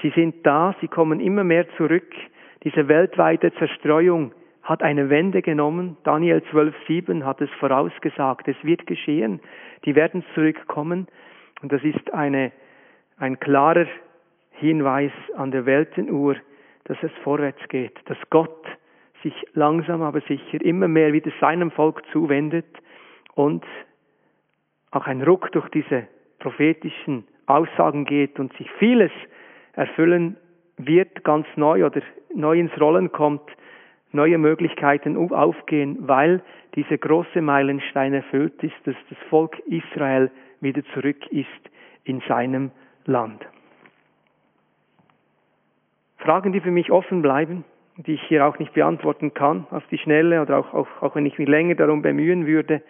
Sie 0.00 0.10
sind 0.10 0.46
da, 0.46 0.76
sie 0.80 0.86
kommen 0.86 1.18
immer 1.18 1.42
mehr 1.42 1.66
zurück. 1.76 2.14
Diese 2.62 2.86
weltweite 2.86 3.52
Zerstreuung 3.54 4.32
hat 4.62 4.82
eine 4.84 5.10
Wende 5.10 5.42
genommen. 5.42 5.96
Daniel 6.04 6.42
12,7 6.52 7.24
hat 7.24 7.40
es 7.40 7.50
vorausgesagt. 7.58 8.46
Es 8.46 8.56
wird 8.62 8.86
geschehen. 8.86 9.40
Die 9.84 9.96
werden 9.96 10.24
zurückkommen. 10.34 11.08
Und 11.62 11.72
das 11.72 11.82
ist 11.82 12.14
eine, 12.14 12.52
ein 13.18 13.40
klarer 13.40 13.86
Hinweis 14.52 15.10
an 15.36 15.50
der 15.50 15.66
Weltenuhr, 15.66 16.36
dass 16.84 16.96
es 17.02 17.12
vorwärts 17.22 17.60
geht, 17.68 17.98
dass 18.06 18.18
Gott 18.30 18.66
sich 19.22 19.34
langsam 19.54 20.02
aber 20.02 20.20
sicher 20.22 20.60
immer 20.60 20.88
mehr 20.88 21.12
wieder 21.12 21.30
seinem 21.40 21.70
Volk 21.70 22.02
zuwendet 22.12 22.66
und 23.34 23.64
auch 24.90 25.06
ein 25.06 25.22
Ruck 25.22 25.52
durch 25.52 25.68
diese 25.70 26.06
prophetischen 26.38 27.24
Aussagen 27.46 28.04
geht 28.04 28.38
und 28.38 28.52
sich 28.56 28.70
vieles 28.78 29.12
erfüllen 29.74 30.36
wird, 30.76 31.24
ganz 31.24 31.46
neu 31.56 31.86
oder 31.86 32.02
neu 32.34 32.58
ins 32.58 32.78
Rollen 32.80 33.12
kommt, 33.12 33.48
neue 34.12 34.38
Möglichkeiten 34.38 35.16
aufgehen, 35.16 35.96
weil 36.00 36.42
diese 36.74 36.98
große 36.98 37.40
Meilenstein 37.40 38.12
erfüllt 38.14 38.62
ist, 38.62 38.74
dass 38.84 38.96
das 39.08 39.18
Volk 39.30 39.58
Israel 39.66 40.30
wieder 40.60 40.82
zurück 40.94 41.26
ist 41.30 41.48
in 42.04 42.20
seinem 42.28 42.70
Land. 43.06 43.44
Fragen, 46.22 46.52
die 46.52 46.60
für 46.60 46.70
mich 46.70 46.90
offen 46.90 47.20
bleiben, 47.22 47.64
die 47.96 48.14
ich 48.14 48.22
hier 48.22 48.46
auch 48.46 48.58
nicht 48.58 48.72
beantworten 48.72 49.34
kann 49.34 49.66
auf 49.70 49.86
die 49.88 49.98
Schnelle 49.98 50.40
oder 50.40 50.58
auch, 50.58 50.72
auch, 50.72 50.88
auch 51.02 51.14
wenn 51.14 51.26
ich 51.26 51.38
mich 51.38 51.48
länger 51.48 51.74
darum 51.74 52.02
bemühen 52.02 52.46
würde. 52.46 52.82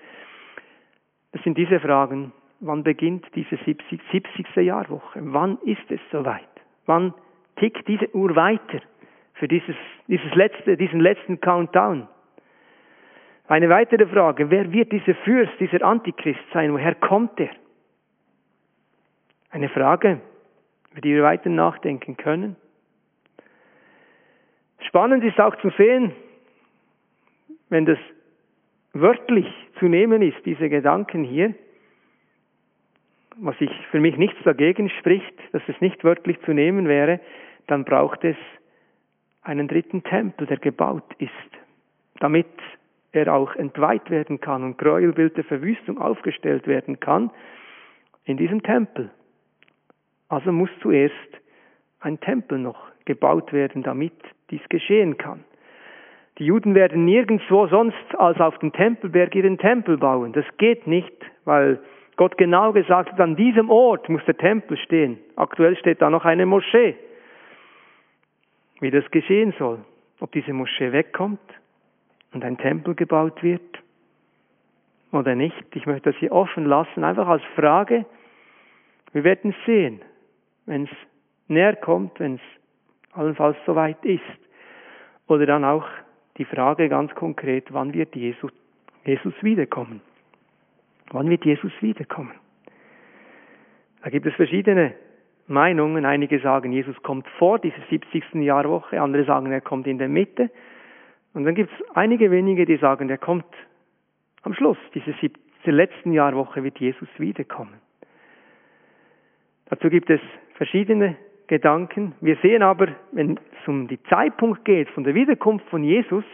Das 1.32 1.42
sind 1.42 1.56
diese 1.58 1.80
Fragen. 1.80 2.32
Wann 2.60 2.84
beginnt 2.84 3.26
diese 3.34 3.56
70. 3.56 4.00
70. 4.12 4.56
Jahrwoche? 4.56 5.20
Wann 5.22 5.58
ist 5.64 5.90
es 5.90 6.00
soweit? 6.12 6.48
Wann 6.86 7.14
tickt 7.56 7.88
diese 7.88 8.14
Uhr 8.14 8.36
weiter 8.36 8.80
für 9.34 9.48
dieses, 9.48 9.74
dieses 10.06 10.32
letzte, 10.34 10.76
diesen 10.76 11.00
letzten 11.00 11.40
Countdown? 11.40 12.06
Eine 13.48 13.68
weitere 13.68 14.06
Frage. 14.06 14.50
Wer 14.50 14.72
wird 14.72 14.92
dieser 14.92 15.14
Fürst, 15.16 15.52
dieser 15.58 15.82
Antichrist 15.82 16.40
sein? 16.52 16.72
Woher 16.72 16.94
kommt 16.94 17.40
er? 17.40 17.50
Eine 19.50 19.68
Frage, 19.68 20.20
über 20.92 21.00
die 21.00 21.14
wir 21.14 21.22
weiter 21.24 21.50
nachdenken 21.50 22.16
können. 22.16 22.56
Spannend 24.86 25.24
ist 25.24 25.40
auch 25.40 25.56
zu 25.56 25.70
sehen, 25.70 26.12
wenn 27.68 27.86
das 27.86 27.98
wörtlich 28.92 29.46
zu 29.78 29.86
nehmen 29.86 30.22
ist, 30.22 30.44
diese 30.44 30.68
Gedanken 30.68 31.24
hier, 31.24 31.54
was 33.36 33.56
ich 33.60 33.70
für 33.90 34.00
mich 34.00 34.16
nichts 34.16 34.38
dagegen 34.44 34.90
spricht, 34.90 35.34
dass 35.52 35.62
es 35.66 35.80
nicht 35.80 36.04
wörtlich 36.04 36.38
zu 36.42 36.52
nehmen 36.52 36.86
wäre, 36.86 37.20
dann 37.66 37.84
braucht 37.84 38.24
es 38.24 38.36
einen 39.42 39.68
dritten 39.68 40.02
Tempel, 40.04 40.46
der 40.46 40.58
gebaut 40.58 41.14
ist, 41.18 41.30
damit 42.20 42.46
er 43.12 43.34
auch 43.34 43.56
entweiht 43.56 44.10
werden 44.10 44.40
kann 44.40 44.62
und 44.62 44.78
Gräuelbild 44.78 45.36
der 45.36 45.44
Verwüstung 45.44 45.98
aufgestellt 45.98 46.66
werden 46.66 47.00
kann 47.00 47.30
in 48.24 48.36
diesem 48.36 48.62
Tempel. 48.62 49.10
Also 50.28 50.52
muss 50.52 50.70
zuerst 50.80 51.14
ein 52.00 52.20
Tempel 52.20 52.58
noch 52.58 52.91
gebaut 53.04 53.52
werden, 53.52 53.82
damit 53.82 54.12
dies 54.50 54.62
geschehen 54.68 55.18
kann. 55.18 55.44
Die 56.38 56.46
Juden 56.46 56.74
werden 56.74 57.04
nirgendwo 57.04 57.66
sonst 57.66 58.14
als 58.18 58.40
auf 58.40 58.58
dem 58.58 58.72
Tempelberg 58.72 59.34
ihren 59.34 59.58
Tempel 59.58 59.98
bauen. 59.98 60.32
Das 60.32 60.46
geht 60.56 60.86
nicht, 60.86 61.12
weil 61.44 61.78
Gott 62.16 62.38
genau 62.38 62.72
gesagt 62.72 63.12
hat, 63.12 63.20
an 63.20 63.36
diesem 63.36 63.70
Ort 63.70 64.08
muss 64.08 64.24
der 64.24 64.36
Tempel 64.36 64.76
stehen. 64.78 65.18
Aktuell 65.36 65.76
steht 65.76 66.00
da 66.00 66.10
noch 66.10 66.24
eine 66.24 66.46
Moschee. 66.46 66.94
Wie 68.80 68.90
das 68.90 69.08
geschehen 69.10 69.54
soll, 69.58 69.84
ob 70.20 70.32
diese 70.32 70.52
Moschee 70.52 70.92
wegkommt 70.92 71.40
und 72.32 72.44
ein 72.44 72.58
Tempel 72.58 72.94
gebaut 72.94 73.42
wird 73.42 73.82
oder 75.12 75.34
nicht. 75.34 75.64
Ich 75.74 75.86
möchte 75.86 76.10
das 76.10 76.18
hier 76.18 76.32
offen 76.32 76.64
lassen, 76.64 77.04
einfach 77.04 77.28
als 77.28 77.42
Frage. 77.54 78.06
Wir 79.12 79.24
werden 79.24 79.54
sehen, 79.66 80.00
wenn 80.66 80.84
es 80.84 80.90
näher 81.48 81.76
kommt, 81.76 82.18
wenn 82.18 82.36
es 82.36 82.61
allenfalls 83.12 83.56
soweit 83.66 84.04
ist. 84.04 84.22
Oder 85.26 85.46
dann 85.46 85.64
auch 85.64 85.86
die 86.38 86.44
Frage 86.44 86.88
ganz 86.88 87.14
konkret, 87.14 87.72
wann 87.72 87.94
wird 87.94 88.14
Jesus, 88.16 88.50
Jesus 89.04 89.34
wiederkommen? 89.42 90.00
Wann 91.10 91.28
wird 91.28 91.44
Jesus 91.44 91.72
wiederkommen? 91.80 92.34
Da 94.02 94.10
gibt 94.10 94.26
es 94.26 94.34
verschiedene 94.34 94.94
Meinungen. 95.46 96.04
Einige 96.04 96.40
sagen, 96.40 96.72
Jesus 96.72 97.00
kommt 97.02 97.28
vor 97.38 97.58
dieser 97.58 97.82
70. 97.90 98.34
Jahrwoche, 98.34 99.00
andere 99.00 99.24
sagen, 99.24 99.52
er 99.52 99.60
kommt 99.60 99.86
in 99.86 99.98
der 99.98 100.08
Mitte. 100.08 100.50
Und 101.34 101.44
dann 101.44 101.54
gibt 101.54 101.70
es 101.72 101.96
einige 101.96 102.30
wenige, 102.30 102.66
die 102.66 102.76
sagen, 102.76 103.08
er 103.08 103.18
kommt 103.18 103.46
am 104.42 104.54
Schluss 104.54 104.78
dieser, 104.94 105.12
dieser 105.12 105.72
letzten 105.72 106.12
Jahrwoche 106.12 106.64
wird 106.64 106.78
Jesus 106.78 107.08
wiederkommen. 107.18 107.80
Dazu 109.66 109.88
gibt 109.88 110.10
es 110.10 110.20
verschiedene 110.54 111.16
Gedanken. 111.52 112.14
Wir 112.22 112.36
sehen 112.36 112.62
aber, 112.62 112.88
wenn 113.10 113.32
es 113.32 113.68
um 113.68 113.86
die 113.86 114.02
Zeitpunkt 114.04 114.64
geht 114.64 114.88
von 114.88 115.04
der 115.04 115.14
Wiederkunft 115.14 115.68
von 115.68 115.84
Jesus, 115.84 116.24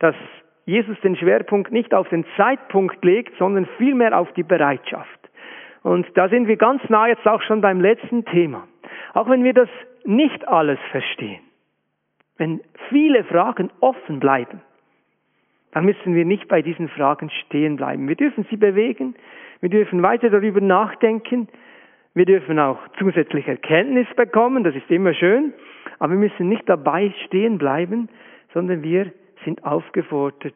dass 0.00 0.16
Jesus 0.64 0.98
den 1.02 1.14
Schwerpunkt 1.14 1.70
nicht 1.70 1.94
auf 1.94 2.08
den 2.08 2.24
Zeitpunkt 2.36 3.04
legt, 3.04 3.38
sondern 3.38 3.68
vielmehr 3.78 4.18
auf 4.18 4.32
die 4.32 4.42
Bereitschaft. 4.42 5.20
Und 5.84 6.04
da 6.14 6.28
sind 6.28 6.48
wir 6.48 6.56
ganz 6.56 6.82
nah 6.88 7.06
jetzt 7.06 7.28
auch 7.28 7.42
schon 7.42 7.60
beim 7.60 7.80
letzten 7.80 8.24
Thema. 8.24 8.66
Auch 9.14 9.28
wenn 9.28 9.44
wir 9.44 9.54
das 9.54 9.68
nicht 10.04 10.48
alles 10.48 10.80
verstehen, 10.90 11.42
wenn 12.36 12.60
viele 12.88 13.22
Fragen 13.22 13.70
offen 13.78 14.18
bleiben, 14.18 14.62
dann 15.70 15.84
müssen 15.84 16.16
wir 16.16 16.24
nicht 16.24 16.48
bei 16.48 16.60
diesen 16.60 16.88
Fragen 16.88 17.30
stehen 17.30 17.76
bleiben. 17.76 18.08
Wir 18.08 18.16
dürfen 18.16 18.44
sie 18.50 18.56
bewegen, 18.56 19.14
wir 19.60 19.68
dürfen 19.68 20.02
weiter 20.02 20.28
darüber 20.28 20.60
nachdenken, 20.60 21.46
wir 22.16 22.24
dürfen 22.24 22.58
auch 22.58 22.78
zusätzliche 22.98 23.50
Erkenntnis 23.50 24.06
bekommen, 24.16 24.64
das 24.64 24.74
ist 24.74 24.90
immer 24.90 25.12
schön. 25.12 25.52
Aber 25.98 26.14
wir 26.14 26.18
müssen 26.18 26.48
nicht 26.48 26.66
dabei 26.66 27.12
stehen 27.26 27.58
bleiben, 27.58 28.08
sondern 28.54 28.82
wir 28.82 29.12
sind 29.44 29.62
aufgefordert, 29.64 30.54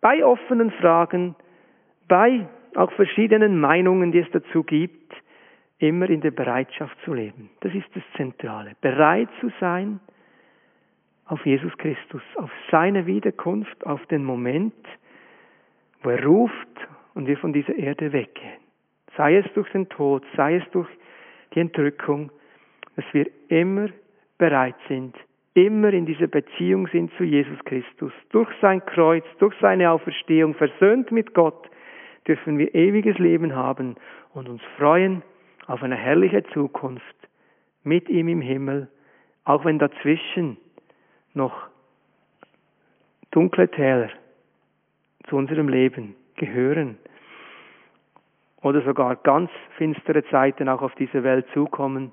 bei 0.00 0.24
offenen 0.24 0.70
Fragen, 0.70 1.34
bei 2.06 2.46
auch 2.76 2.92
verschiedenen 2.92 3.58
Meinungen, 3.58 4.12
die 4.12 4.20
es 4.20 4.30
dazu 4.30 4.62
gibt, 4.62 5.12
immer 5.78 6.08
in 6.08 6.20
der 6.20 6.30
Bereitschaft 6.30 6.96
zu 7.04 7.12
leben. 7.12 7.50
Das 7.60 7.74
ist 7.74 7.88
das 7.94 8.04
Zentrale. 8.16 8.72
Bereit 8.80 9.28
zu 9.40 9.50
sein 9.58 9.98
auf 11.26 11.44
Jesus 11.44 11.76
Christus, 11.76 12.22
auf 12.36 12.50
seine 12.70 13.06
Wiederkunft, 13.06 13.84
auf 13.84 14.06
den 14.06 14.24
Moment, 14.24 14.74
wo 16.04 16.10
er 16.10 16.24
ruft 16.24 16.88
und 17.14 17.26
wir 17.26 17.36
von 17.36 17.52
dieser 17.52 17.74
Erde 17.74 18.12
weggehen. 18.12 18.61
Sei 19.16 19.36
es 19.36 19.46
durch 19.54 19.70
den 19.70 19.88
Tod, 19.88 20.24
sei 20.36 20.56
es 20.56 20.70
durch 20.70 20.88
die 21.54 21.60
Entrückung, 21.60 22.30
dass 22.96 23.04
wir 23.12 23.26
immer 23.48 23.88
bereit 24.38 24.76
sind, 24.88 25.14
immer 25.54 25.92
in 25.92 26.06
dieser 26.06 26.26
Beziehung 26.26 26.86
sind 26.88 27.12
zu 27.16 27.24
Jesus 27.24 27.58
Christus. 27.64 28.12
Durch 28.30 28.48
sein 28.60 28.84
Kreuz, 28.86 29.24
durch 29.38 29.54
seine 29.60 29.90
Auferstehung, 29.90 30.54
versöhnt 30.54 31.12
mit 31.12 31.34
Gott, 31.34 31.68
dürfen 32.26 32.58
wir 32.58 32.74
ewiges 32.74 33.18
Leben 33.18 33.54
haben 33.54 33.96
und 34.32 34.48
uns 34.48 34.62
freuen 34.78 35.22
auf 35.66 35.82
eine 35.82 35.96
herrliche 35.96 36.42
Zukunft 36.54 37.04
mit 37.84 38.08
ihm 38.08 38.28
im 38.28 38.40
Himmel, 38.40 38.88
auch 39.44 39.64
wenn 39.64 39.78
dazwischen 39.78 40.56
noch 41.34 41.68
dunkle 43.30 43.68
Täler 43.68 44.10
zu 45.28 45.36
unserem 45.36 45.68
Leben 45.68 46.14
gehören 46.36 46.98
oder 48.62 48.82
sogar 48.82 49.16
ganz 49.16 49.50
finstere 49.76 50.24
Zeiten 50.26 50.68
auch 50.68 50.82
auf 50.82 50.94
diese 50.94 51.24
Welt 51.24 51.46
zukommen, 51.52 52.12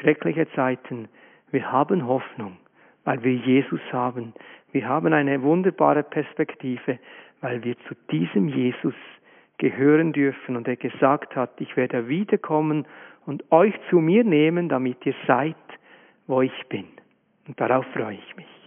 schreckliche 0.00 0.50
Zeiten. 0.52 1.08
Wir 1.50 1.70
haben 1.70 2.06
Hoffnung, 2.06 2.56
weil 3.04 3.22
wir 3.22 3.34
Jesus 3.34 3.80
haben. 3.92 4.34
Wir 4.72 4.88
haben 4.88 5.12
eine 5.12 5.42
wunderbare 5.42 6.02
Perspektive, 6.02 6.98
weil 7.40 7.62
wir 7.64 7.76
zu 7.88 7.94
diesem 8.10 8.48
Jesus 8.48 8.94
gehören 9.58 10.12
dürfen 10.12 10.56
und 10.56 10.68
er 10.68 10.76
gesagt 10.76 11.34
hat, 11.34 11.60
ich 11.60 11.76
werde 11.76 12.08
wiederkommen 12.08 12.86
und 13.26 13.50
euch 13.50 13.74
zu 13.90 13.96
mir 13.96 14.24
nehmen, 14.24 14.68
damit 14.68 15.04
ihr 15.04 15.14
seid, 15.26 15.56
wo 16.26 16.42
ich 16.42 16.66
bin. 16.68 16.86
Und 17.48 17.60
darauf 17.60 17.84
freue 17.86 18.14
ich 18.14 18.36
mich. 18.36 18.57